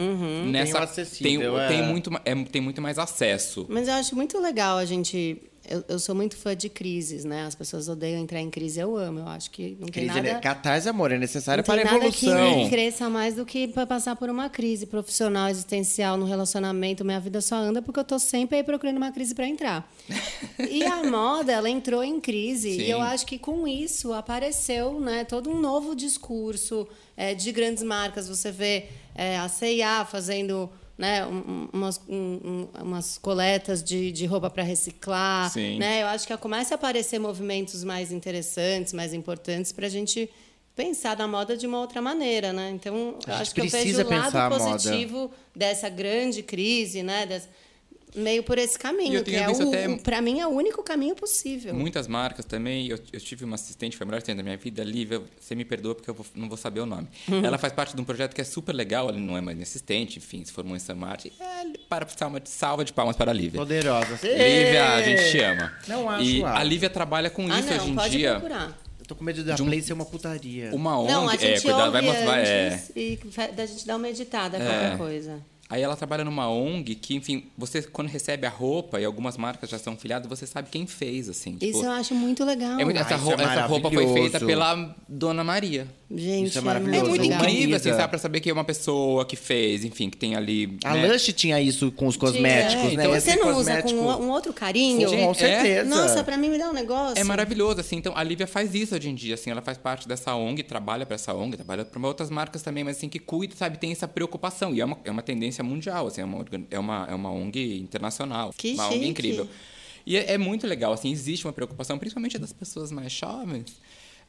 [0.46, 0.86] nessa...
[0.86, 1.68] Tem tem, é.
[1.68, 3.66] tem muito, é, tem muito mais acesso.
[3.68, 5.40] Mas eu acho muito legal a gente.
[5.68, 7.46] Eu, eu sou muito fã de crises, né?
[7.46, 9.20] As pessoas odeiam entrar em crise, eu amo.
[9.20, 10.32] Eu acho que não tem Crise, né?
[10.32, 10.40] nada.
[10.40, 12.64] Catarse, amor, é necessária Não tem para a nada evolução.
[12.64, 17.04] que cresça mais do que para passar por uma crise profissional, existencial, no relacionamento.
[17.04, 19.90] Minha vida só anda porque eu tô sempre aí procurando uma crise para entrar.
[20.58, 22.74] E a moda, ela entrou em crise.
[22.74, 22.82] Sim.
[22.82, 26.86] E eu acho que com isso apareceu né, todo um novo discurso
[27.16, 28.28] é, de grandes marcas.
[28.28, 34.12] Você vê é, a C&A fazendo né, um- um- umas, um- um- umas coletas de,
[34.12, 35.50] de roupa para reciclar.
[35.50, 35.78] Sim.
[35.78, 36.02] Né?
[36.02, 40.30] Eu acho que começa a aparecer movimentos mais interessantes, mais importantes para a gente
[40.76, 42.70] pensar na moda de uma outra maneira, né?
[42.70, 44.58] Então, acho que eu precisa vejo o lado moda.
[44.58, 47.26] positivo dessa grande crise, né?
[47.26, 47.48] Dessa-
[48.14, 51.74] meio por esse caminho, que é o, até- para mim é o único caminho possível.
[51.74, 52.86] Muitas marcas também.
[52.88, 55.22] Eu, eu tive uma assistente, foi a melhor assistente da minha vida, Lívia.
[55.40, 57.08] Você me perdoa porque eu vou- não vou saber o nome.
[57.28, 57.44] Uhum.
[57.44, 59.08] Ela faz parte de um projeto que é super legal.
[59.08, 61.26] Ela não é mais minha assistente, enfim, se formou em Samart.
[61.26, 63.58] É, para salva de, salva de palmas para a Lívia.
[63.60, 64.18] Poderosa.
[64.22, 65.72] Lívia, a gente te ama.
[65.88, 66.56] Não acho E alto.
[66.58, 68.30] a Lívia trabalha com ah, isso não, hoje em pode dia.
[68.32, 68.78] procurar.
[69.00, 70.70] Eu tô com medo da De um- Play ser uma putaria.
[70.74, 71.12] Uma ONG.
[71.12, 72.38] Não, a é, gente cuidado, vai mostrar.
[72.38, 72.82] É.
[72.96, 73.18] e
[73.54, 75.42] da gente dar uma editada, qualquer coisa.
[75.70, 79.70] Aí ela trabalha numa ONG que, enfim, você quando recebe a roupa e algumas marcas
[79.70, 81.52] já são filiadas, você sabe quem fez, assim.
[81.60, 82.78] Isso tipo, eu acho muito legal.
[82.78, 85.88] é essa, Ah, isso ro- é essa roupa foi feita pela Dona Maria.
[86.10, 87.08] Gente, Isso é É maravilhoso.
[87.08, 87.40] muito Legal.
[87.48, 88.08] incrível, assim, sabe?
[88.08, 90.76] Pra saber que é uma pessoa que fez, enfim, que tem ali.
[90.84, 91.06] A né?
[91.10, 93.04] Lush tinha isso com os cosméticos, É, né?
[93.04, 95.08] então Você não usa cosmético- com um, outro carinho?
[95.08, 95.34] Com É.
[95.34, 95.88] certeza.
[95.88, 97.18] Nossa, pra mim me dá um negócio.
[97.18, 97.96] É maravilhoso, assim.
[97.96, 99.50] Então, a Lívia faz isso hoje em dia, assim.
[99.50, 102.98] Ela faz parte dessa ONG, trabalha para essa ONG, trabalha para outras marcas também, mas
[102.98, 103.78] assim, que cuida, sabe?
[103.78, 104.74] Tem essa preocupação.
[104.74, 106.20] E é uma, é uma tendência mundial, assim.
[106.20, 108.52] É uma, é uma, é uma ONG internacional.
[108.56, 108.96] Que uma chique.
[108.98, 109.48] ONG incrível.
[110.06, 111.10] E é, é muito legal, assim.
[111.10, 113.76] Existe uma preocupação, principalmente das pessoas mais jovens,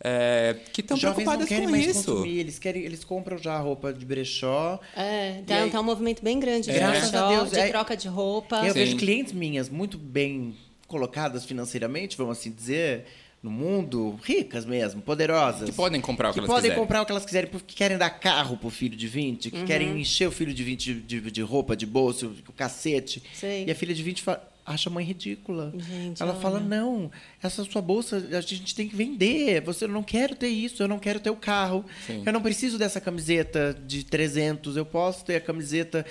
[0.03, 2.05] é, que estão não preocupadas querem com mais isso.
[2.11, 4.79] consumir, eles, querem, eles compram já a roupa de brechó.
[4.95, 7.95] É, tá, aí- tá um movimento bem grande de Graças brechó, Deus, de é- troca
[7.97, 8.57] de roupa.
[8.57, 8.79] Eu Sim.
[8.79, 10.55] vejo clientes minhas muito bem
[10.87, 13.05] colocadas financeiramente, vamos assim dizer,
[13.41, 15.69] no mundo, ricas mesmo, poderosas.
[15.69, 16.83] Que podem comprar o que, que elas podem quiserem.
[16.83, 19.99] comprar o que elas quiserem, porque querem dar carro pro filho de 20, que querem
[19.99, 23.23] encher o filho de 20 de, de, de roupa, de bolso, o cacete.
[23.33, 23.65] Sei.
[23.65, 25.71] E a filha de 20 fala, acha a mãe ridícula.
[25.77, 26.41] Gente, Ela olha.
[26.41, 27.11] fala, não,
[27.41, 29.61] essa sua bolsa a gente tem que vender.
[29.61, 31.85] Você eu não quero ter isso, eu não quero ter o carro.
[32.07, 32.23] Sim.
[32.25, 36.05] Eu não preciso dessa camiseta de 300, eu posso ter a camiseta...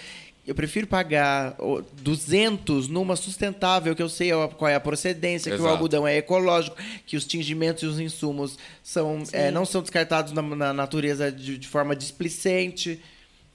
[0.47, 5.57] Eu prefiro pagar ó, 200 numa sustentável, que eu sei qual é a procedência, que
[5.57, 5.73] o Exato.
[5.73, 6.77] algodão é ecológico,
[7.07, 11.57] que os tingimentos e os insumos são, é, não são descartados na, na natureza de,
[11.57, 13.01] de forma displicente.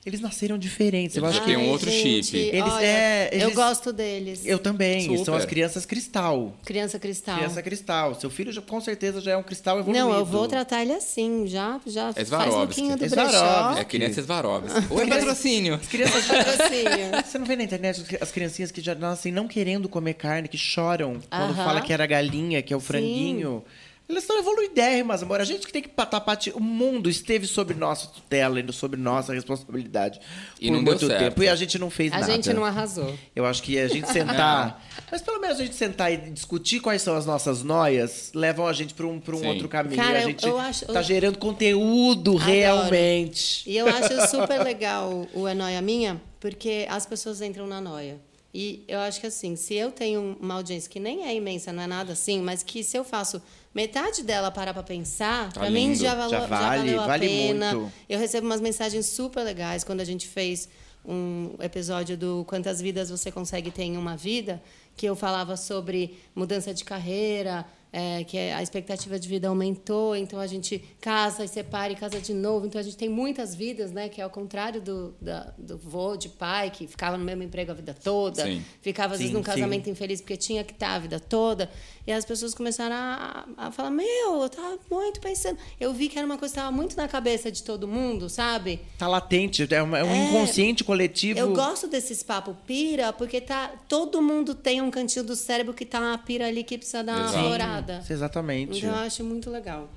[0.05, 1.17] Eles nasceram diferentes.
[1.17, 2.35] Eu Eles acho que um outro chip.
[2.37, 4.45] Eles- olha, é, Eu eles- gosto deles.
[4.45, 5.01] eu também.
[5.01, 5.25] Super.
[5.25, 6.55] São as crianças cristal.
[6.63, 7.37] Criança cristal.
[7.37, 8.15] Criança cristal.
[8.15, 10.07] Seu filho já- com certeza já é um cristal evoluído.
[10.07, 12.59] Não, eu vou tratar ele assim, já, já faz Swarovski.
[12.81, 13.75] lookinho do brechó.
[13.77, 14.79] É crianças Svarovski.
[14.93, 15.73] Oi, patrocínio.
[15.75, 17.09] As crianças Patrocínio.
[17.25, 20.57] Você não vê na internet as criancinhas que já nascem não querendo comer carne, que
[20.57, 21.55] choram quando Aham.
[21.65, 23.63] fala que era galinha, que é o franguinho.
[24.09, 25.39] Elas estão evoluidérrimas, amor.
[25.39, 26.49] A gente que tem que patar pati...
[26.55, 30.19] O mundo esteve sob nossa tutela e sobre nossa responsabilidade
[30.59, 31.19] E por não deu muito certo.
[31.25, 31.43] tempo.
[31.43, 32.31] E a gente não fez A nada.
[32.31, 33.13] gente não arrasou.
[33.35, 34.83] Eu acho que a gente sentar.
[35.11, 38.73] mas pelo menos a gente sentar e discutir quais são as nossas noias levam a
[38.73, 39.47] gente para um, pra um Sim.
[39.47, 40.01] outro caminho.
[40.01, 42.45] Cara, a eu- gente eu acho- tá eu- gerando conteúdo Adoro.
[42.51, 43.69] realmente.
[43.69, 48.19] E eu acho super legal o É Noia Minha, porque as pessoas entram na noia.
[48.53, 51.83] E eu acho que assim, se eu tenho uma audiência que nem é imensa, não
[51.83, 53.39] é nada assim, mas que se eu faço
[53.75, 57.05] metade dela parar para pensar, Tá para mim já, valo- Já já vale, valeu a
[57.07, 57.75] vale pena.
[57.75, 57.93] muito.
[58.09, 60.67] Eu recebo umas mensagens super legais quando a gente fez
[61.05, 64.61] um episódio do Quantas Vidas Você Consegue Ter em Uma Vida,
[64.97, 70.39] que eu falava sobre mudança de carreira, é, que a expectativa de vida aumentou, então
[70.39, 72.67] a gente casa e separa e casa de novo.
[72.67, 74.09] Então a gente tem muitas vidas, né?
[74.09, 77.71] Que é ao contrário do, da, do vô, de pai, que ficava no mesmo emprego
[77.71, 78.63] a vida toda, Sim.
[78.81, 81.69] ficava às vezes Sim, num casamento infeliz porque tinha que estar a vida toda.
[82.05, 85.57] E as pessoas começaram a, a falar: Meu, eu tava muito pensando.
[85.79, 88.79] Eu vi que era uma coisa que estava muito na cabeça de todo mundo, sabe?
[88.97, 90.27] Tá latente, é, é um É.
[90.29, 91.39] inconsciente coletivo.
[91.39, 95.85] Eu gosto desses papo pira, porque tá, todo mundo tem um cantinho do cérebro que
[95.85, 97.43] tá uma pira ali que precisa dar uma Exato.
[97.43, 97.78] florada.
[98.09, 98.77] Exatamente.
[98.79, 99.89] Então eu acho muito legal.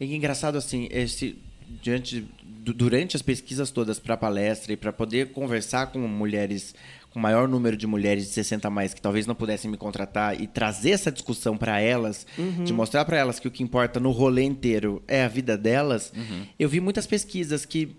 [0.00, 1.38] E engraçado assim, esse
[1.82, 6.74] diante du- durante as pesquisas todas para palestra e para poder conversar com mulheres
[7.10, 9.76] com o maior número de mulheres de 60 a mais que talvez não pudessem me
[9.76, 12.26] contratar e trazer essa discussão para elas,
[12.64, 16.10] de mostrar para elas que o que importa no rolê inteiro é a vida delas,
[16.58, 17.94] eu vi muitas pesquisas que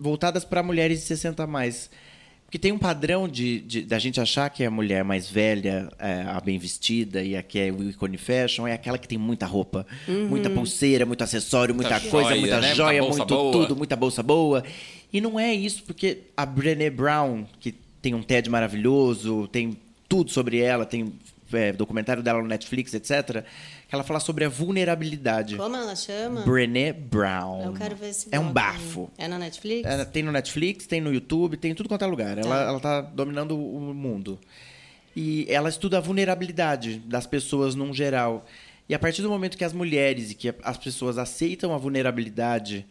[0.00, 1.88] voltadas para mulheres de 60 a mais.
[2.46, 6.22] Porque tem um padrão de, de- da gente achar que a mulher mais velha, é,
[6.28, 9.44] a bem vestida e a que é o ícone fashion, é aquela que tem muita
[9.46, 9.84] roupa,
[10.30, 12.66] muita pulseira, muito acessório, muita, Muita coisa, joia, muita né?
[12.68, 13.52] Muita joia, bolsa muito boa.
[13.52, 14.64] tudo, muita bolsa boa.
[15.12, 19.76] E não é isso, porque a Brené Brown, que tem um TED maravilhoso, tem
[20.08, 21.12] tudo sobre ela, tem
[21.52, 23.44] é, documentário dela no Netflix, etc.
[23.90, 25.56] Ela fala sobre a vulnerabilidade.
[25.56, 26.40] Como ela chama?
[26.42, 27.64] Brené Brown.
[27.66, 29.10] Eu quero ver esse É um bafo.
[29.16, 29.24] aí.
[29.24, 29.88] É na Netflix?
[29.88, 32.36] É, tem no Netflix, tem no YouTube, tem em tudo quanto é lugar.
[32.36, 32.62] Ela, Tá.
[32.62, 34.38] ela tá dominando o mundo.
[35.14, 38.44] E ela estuda a vulnerabilidade das pessoas num geral.
[38.88, 42.84] E a partir do momento que as mulheres e que as pessoas aceitam a vulnerabilidade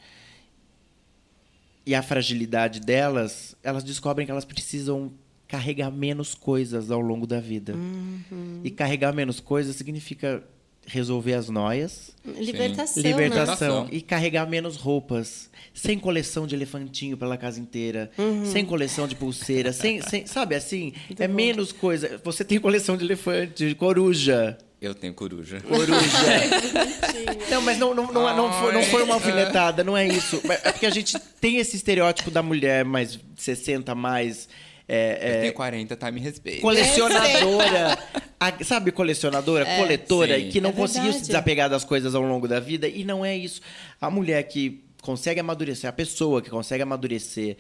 [1.85, 5.11] e a fragilidade delas, elas descobrem que elas precisam
[5.47, 7.73] carregar menos coisas ao longo da vida.
[7.75, 8.61] Uhum.
[8.63, 10.43] E carregar menos coisas significa
[10.87, 13.89] resolver as noias, Libertação, libertação né?
[13.93, 18.45] e carregar menos roupas, sem coleção de elefantinho pela casa inteira, Uhum.
[18.45, 22.19] sem coleção de pulseira, sem, sem- sabe assim, é menos coisa.
[22.23, 24.57] Você tem coleção de elefante, de coruja.
[24.81, 25.61] Eu tenho coruja.
[25.61, 25.93] Coruja.
[27.49, 30.39] não, mas não, não, não, não, foi, não foi uma alfinetada, não é isso.
[30.63, 34.47] É porque a gente tem esse estereótipo da mulher mais 60 mais.
[34.87, 36.11] É, Eu é, tenho 40, tá?
[36.11, 36.61] Me respeita.
[36.61, 37.97] colecionadora.
[38.39, 40.49] A- sabe, colecionadora, coletora, sim.
[40.49, 42.87] que não É conseguiu se desapegar das coisas ao longo da vida.
[42.87, 43.61] E não é isso.
[43.99, 47.57] A mulher que consegue amadurecer, a pessoa que consegue amadurecer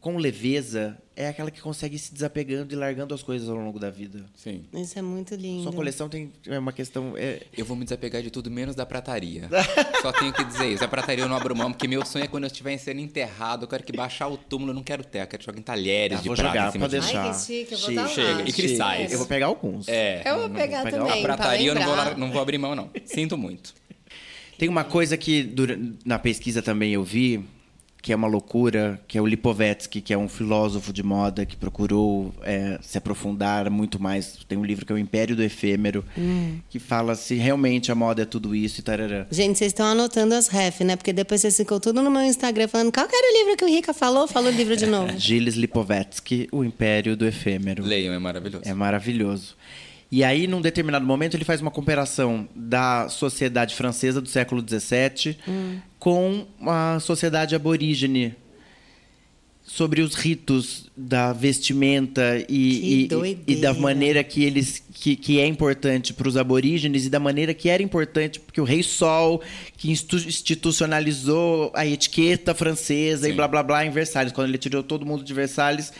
[0.00, 3.78] com leveza, é aquela que consegue ir se desapegando e largando as coisas ao longo
[3.78, 4.24] da vida.
[4.34, 4.64] Sim.
[4.72, 5.64] Isso é muito lindo.
[5.64, 7.12] Sua coleção tem é uma questão.
[7.18, 9.46] é- Eu vou me desapegar de tudo menos da prataria.
[10.00, 10.82] Só tenho que dizer isso.
[10.82, 13.64] A prataria eu não abro mão, porque meu sonho é quando eu estiver sendo enterrado,
[13.64, 16.18] eu quero que baixar o túmulo, eu não quero ter, eu quero jogar em talheres
[16.18, 17.22] Ah, de vou prata jogar, em cima pode de deixar.
[17.26, 17.94] Ai, que chique, eu vou Chique.
[17.96, 18.08] dar lá.
[18.08, 18.48] Chega.
[18.48, 19.12] E cristais.
[19.12, 19.86] Eu vou pegar alguns.
[19.88, 20.22] É.
[20.24, 22.56] Eu vou pegar vou pegar também, A pra prataria eu não vou, não vou abrir
[22.56, 22.90] mão, não.
[23.04, 23.74] Sinto muito.
[24.56, 25.52] Tem uma coisa que
[26.06, 27.44] na pesquisa também eu vi,
[28.02, 31.56] que é uma loucura, que é o Lipovetsky, que é um filósofo de moda que
[31.56, 34.38] procurou é, se aprofundar muito mais.
[34.48, 36.04] Tem um livro que é o Império do Efêmero,
[36.68, 39.26] que fala se realmente a moda é tudo isso e tarará.
[39.30, 40.96] Gente, vocês estão anotando as ref, né?
[40.96, 43.64] Porque depois vocês ficam tudo no meu Instagram falando qual que era o livro que
[43.64, 44.26] o Rica falou?
[44.26, 45.18] Falou o livro de novo.
[45.18, 47.84] Gilles Lipovetsky, O Império do Efêmero.
[47.84, 48.62] Leiam, é maravilhoso.
[48.64, 49.56] É maravilhoso.
[50.12, 55.36] E aí, num determinado momento, ele faz uma comparação da sociedade francesa do século XVII
[56.00, 58.34] com a sociedade aborígene
[59.72, 65.46] sobre os ritos da vestimenta e, e- e, da maneira que eles que, que é
[65.46, 69.40] importante para os aborígenes e da maneira que era importante porque o rei Sol
[69.76, 73.36] que institu- institucionalizou a etiqueta francesa e Sim.
[73.36, 75.92] blá blá blá em Versalhes quando ele tirou todo mundo de Versalhes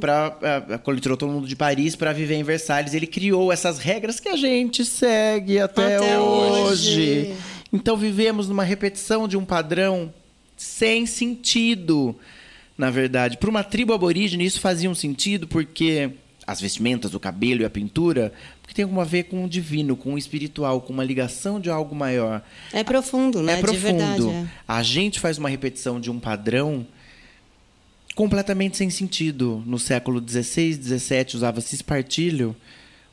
[0.00, 3.78] para quando ele tirou todo mundo de Paris para viver em Versalhes ele criou essas
[3.78, 7.00] regras que a gente segue até, Até hoje.
[7.00, 7.34] hoje.
[7.72, 10.12] Então vivemos numa repetição de um padrão
[10.56, 12.14] sem sentido,
[12.76, 13.36] na verdade.
[13.36, 16.10] Para uma tribo aborígene, isso fazia um sentido porque
[16.46, 19.96] as vestimentas, o cabelo e a pintura, porque tem alguma a ver com o divino,
[19.96, 22.42] com o espiritual, com uma ligação de algo maior.
[22.72, 23.54] É profundo, né?
[23.54, 23.78] É profundo.
[23.78, 24.28] De verdade.
[24.28, 24.46] é.
[24.66, 26.86] A gente faz uma repetição de um padrão
[28.14, 29.62] completamente sem sentido.
[29.66, 32.56] No século XVI, XVII usava-se espartilho.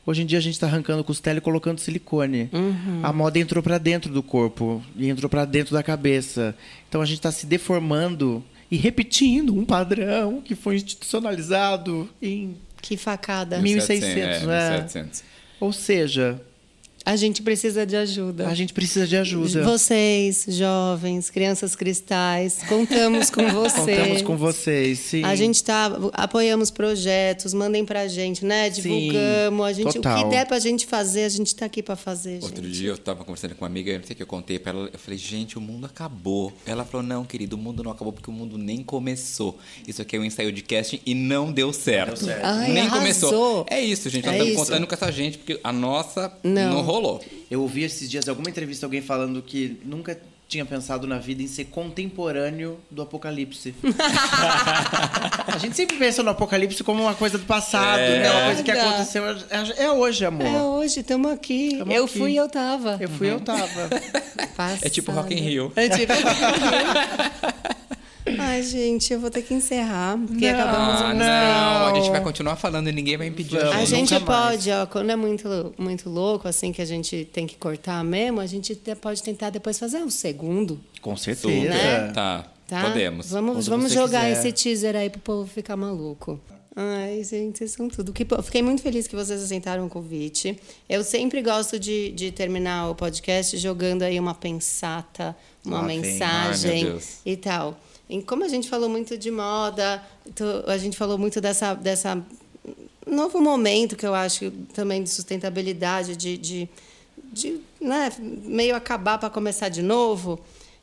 [0.04, 2.48] Hoje em dia a gente está arrancando costela e colocando silicone.
[2.52, 3.00] Uhum.
[3.02, 6.56] A moda entrou para dentro do corpo e entrou para dentro da cabeça.
[6.88, 12.96] Então a gente está se deformando e repetindo um padrão que foi institucionalizado em Que
[12.96, 13.58] facada.
[13.60, 14.70] 1600, é, né?
[14.70, 15.24] 1700.
[15.58, 16.40] ou seja,
[17.10, 18.46] A gente precisa de ajuda.
[18.46, 19.64] a gente precisa de ajuda.
[19.64, 23.98] Vocês, jovens, crianças cristais, contamos com vocês.
[23.98, 25.24] Contamos com vocês, sim.
[25.24, 28.70] A gente tá, apoiamos projetos, mandem pra gente, né?
[28.70, 29.66] Divulgamos.
[29.66, 30.22] a gente, o total.
[30.24, 32.44] que der pra gente fazer, a gente tá aqui pra fazer, gente.
[32.44, 34.60] Outro dia eu tava conversando com uma amiga, eu não sei o que eu contei
[34.60, 34.88] pra ela.
[34.92, 36.52] Eu falei, gente, o mundo acabou.
[36.64, 39.58] Ela falou, não, querido, o mundo não acabou porque o mundo nem começou.
[39.84, 42.24] Isso aqui é um ensaio de casting e não deu certo.
[42.40, 42.98] Ai, nem arrasou.
[43.00, 43.66] começou.
[43.68, 44.26] É isso, gente.
[44.26, 44.64] Nós É estamos isso.
[44.70, 46.74] contando com essa gente porque a nossa Não.
[46.74, 46.99] não, rolou.
[47.50, 50.20] Eu ouvi esses dias alguma entrevista alguém falando que nunca
[50.50, 53.72] tinha pensado na vida em ser contemporâneo do apocalipse.
[55.46, 58.28] a gente sempre pensa no apocalipse como uma coisa do passado, né?
[58.28, 59.24] Uma coisa que aconteceu.
[59.24, 60.46] É é hoje, amor.
[60.46, 61.76] É hoje, estamos aqui.
[61.78, 62.18] Tamo eu aqui.
[62.18, 62.98] fui e eu tava.
[63.00, 63.88] Eu fui, eu tava.
[64.82, 65.72] É tipo Rock in Rio.
[65.74, 67.80] É tipo Rock in Rio.
[68.38, 72.10] Ai, gente, eu vou ter que encerrar, porque Não, acabamos o Ah, não, a gente
[72.10, 73.74] vai continuar falando e ninguém vai impedir Vamos.
[73.74, 74.20] a A gente.
[74.20, 78.40] pode, ó, quando é muito, muito louco, assim, que a gente tem que cortar mesmo,
[78.40, 81.68] a gente te- pode tentar depois fazer um segundo, Com certeza.
[81.70, 82.12] Né?
[82.12, 82.82] Tá, tá?
[82.82, 83.30] podemos.
[83.30, 84.46] Vamos, Quando vamos jogar quiser.
[84.48, 86.38] esse teaser aí pro povo ficar maluco.
[86.76, 88.12] Ai, gente, vocês são tudo.
[88.12, 90.56] Que, fiquei muito feliz que vocês aceitaram o convite.
[90.88, 95.80] Eu sempre gosto de, de terminar o podcast jogando aí uma pensata, uma.
[95.80, 97.18] Ai, mensagem meu Deus.
[97.26, 97.78] e tal.
[98.10, 100.02] E como a gente falou muito de moda,
[100.34, 102.20] to- a gente falou muito dessa, dessa
[103.06, 106.68] novo momento que eu acho também de sustentabilidade, de, de,
[107.32, 108.10] de né,
[108.42, 110.40] meio acabar para começar de novo.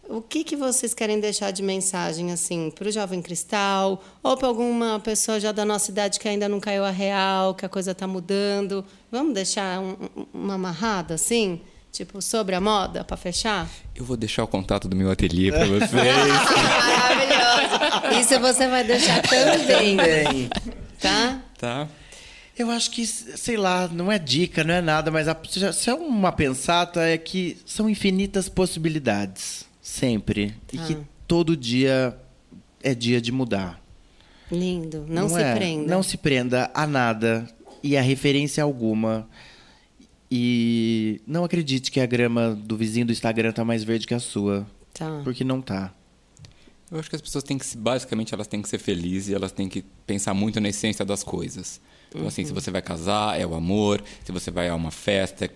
[0.10, 4.48] O que, que vocês querem deixar de mensagem assim para o jovem cristal ou para
[4.48, 7.92] alguma pessoa já da nossa idade que ainda não caiu a real, que a coisa
[7.92, 8.86] está mudando?
[9.12, 9.98] Vamos deixar um-
[10.34, 11.60] uma amarrada assim,
[11.98, 13.68] tipo sobre a moda para fechar?
[13.96, 15.92] Eu vou deixar o contato do meu ateliê pra vocês.
[15.92, 18.20] Maravilhoso.
[18.22, 20.50] Isso você vai deixar também, Bem,
[21.00, 21.42] tá?
[21.58, 21.88] tá?
[22.58, 25.38] eu acho que, sei lá, não é dica, não é nada, mas a,
[25.74, 30.56] se é uma pensata é que são infinitas possibilidades, sempre.
[30.74, 31.00] E que Ah.
[31.28, 32.18] todo dia
[32.84, 33.80] é dia de mudar.
[34.52, 35.06] Lindo.
[35.08, 35.56] Não, se é?
[35.56, 35.88] prenda.
[35.94, 37.46] Não se prenda a nada
[37.84, 39.28] e a referência alguma.
[40.30, 44.20] E não acredite que a grama do vizinho do Instagram tá mais verde que a
[44.20, 44.68] sua.
[44.94, 45.22] Tá.
[45.24, 45.94] Porque não tá.
[46.92, 49.52] Eu acho que as pessoas têm que, basicamente, elas têm que ser felizes e elas
[49.52, 51.82] têm que pensar muito na essência das coisas.
[52.10, 54.02] Então, assim, se você vai casar, é o amor.
[54.24, 55.50] Se você vai a uma festa, é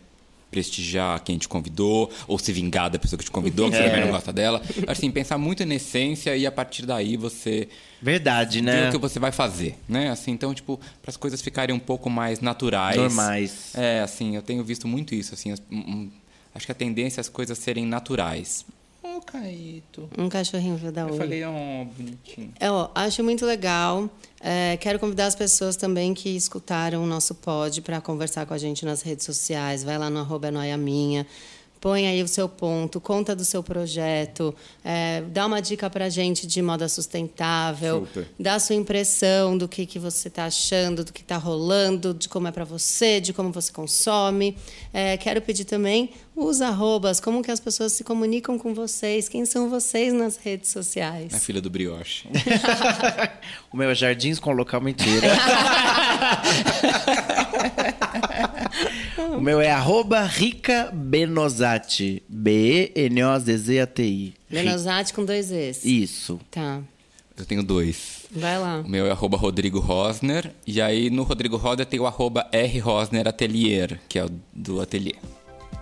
[0.49, 2.11] prestigiar quem te convidou.
[2.27, 4.61] Ou se vingar da pessoa que te convidou, que você também não gosta dela.
[4.87, 7.69] Assim, pensar muito na essência e a partir daí você
[8.01, 8.89] Verdade, ver né?
[8.89, 10.09] o que você vai fazer, né?
[10.09, 12.97] Assim, então, tipo, para as coisas ficarem um pouco mais naturais.
[12.97, 13.73] Normais.
[13.75, 16.11] É, assim, eu tenho visto muito isso, assim, as- um- um-
[16.55, 18.65] acho que a tendência é as coisas serem naturais.
[19.03, 20.09] Ô, Caíto.
[20.17, 21.17] Um cachorrinho vai dar Eu oi.
[21.17, 21.51] falei, ó,
[21.85, 22.51] bonitinho.
[22.59, 24.09] É, ó, acho muito legal.
[24.39, 28.57] É, quero convidar as pessoas também que escutaram o nosso pod para conversar com a
[28.57, 29.83] gente nas redes sociais.
[29.83, 31.25] Vai lá no arroba é noia minha.
[31.81, 34.53] Põe aí o seu ponto, conta do seu projeto,
[34.85, 38.27] é, dá uma dica para a gente de moda sustentável, Super.
[38.39, 42.29] dá a sua impressão do que, que você está achando, do que está rolando, de
[42.29, 44.55] como é para você, de como você consome.
[44.93, 49.43] É, quero pedir também os arrobas, como que as pessoas se comunicam com vocês, quem
[49.43, 51.33] são vocês nas redes sociais.
[51.33, 52.29] A filha do brioche.
[53.73, 55.29] O meu é Jardins com local mentira.
[59.17, 62.23] o meu é arroba Rica Benozati.
[62.27, 64.33] B-E-N-O-Z-Z-A-T-I.
[64.49, 65.85] Lenosati com dois Es.
[65.85, 66.39] Isso.
[66.49, 66.81] Tá.
[67.37, 68.25] Eu tenho dois.
[68.31, 68.81] Vai lá.
[68.85, 70.51] O meu é arroba Rodrigo Rosner.
[70.65, 74.81] E aí no Rodrigo Rosner tem o arroba R Rosner Atelier, que é o do
[74.81, 75.15] ateliê.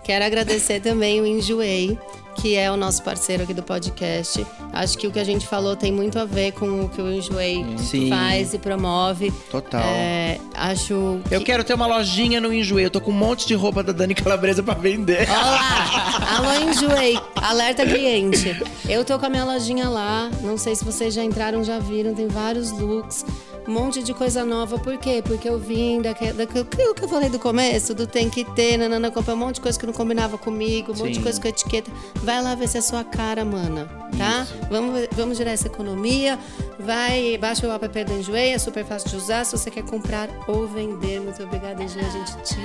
[0.04, 1.98] Quero agradecer também o Enjoei,
[2.36, 4.46] que é o nosso parceiro aqui do podcast.
[4.72, 7.10] Acho que o que a gente falou tem muito a ver com o que o
[7.10, 8.08] Enjoei Sim.
[8.08, 9.30] faz e promove.
[9.50, 9.82] Total.
[9.82, 11.34] É, acho que...
[11.34, 12.86] Eu quero ter uma lojinha no Enjoei.
[12.86, 15.28] Eu tô com um monte de roupa da Dani Calabresa pra vender.
[15.28, 16.36] Olá!
[16.36, 17.18] Alô, Enjoei!
[17.36, 18.60] Alerta cliente.
[18.88, 20.30] Eu tô com a minha lojinha lá.
[20.42, 22.14] Não sei se vocês já entraram, já viram.
[22.14, 23.24] Tem vários looks.
[23.68, 24.78] Um monte de coisa nova.
[24.78, 25.22] Por quê?
[25.24, 29.10] Porque eu vim daquele, daquilo que eu falei do começo, do tem que ter, nanana,
[29.10, 31.90] comprei um monte de coisa que não combinava comigo, um monte de coisa com etiqueta.
[32.22, 33.88] Vai lá ver se é a sua cara, mana.
[34.18, 34.46] Tá?
[34.70, 36.38] Vamos, vamos gerar essa economia.
[36.78, 39.44] Vai, baixa o app do Enjoei, é super fácil de usar.
[39.44, 41.20] Se você quer comprar ou vender.
[41.20, 42.04] Muito obrigada, Enjoei.
[42.04, 42.56] A gente te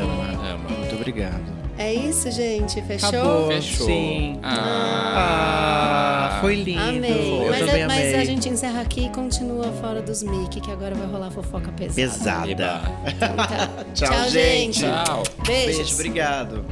[0.00, 0.24] ama.
[0.52, 0.68] Ama.
[0.78, 1.64] Muito obrigado.
[1.76, 2.80] É isso, gente.
[2.82, 3.08] Fechou?
[3.08, 3.48] Acabou.
[3.48, 3.86] Fechou.
[3.86, 4.38] Sim.
[4.42, 6.28] Ah.
[6.36, 6.80] Ah, foi lindo.
[6.80, 7.42] Amei.
[7.44, 8.14] Eu Mas, também é- mas amei.
[8.14, 12.46] a gente encerra aqui e continua fora dos mic, que agora vai rolar fofoca pesada.
[12.46, 12.92] Pesada.
[13.06, 13.84] Então tá.
[13.94, 14.80] Tchau, gente.
[14.80, 15.22] Tchau.
[15.46, 15.76] Beijos.
[15.76, 16.64] Beijo, obrigado.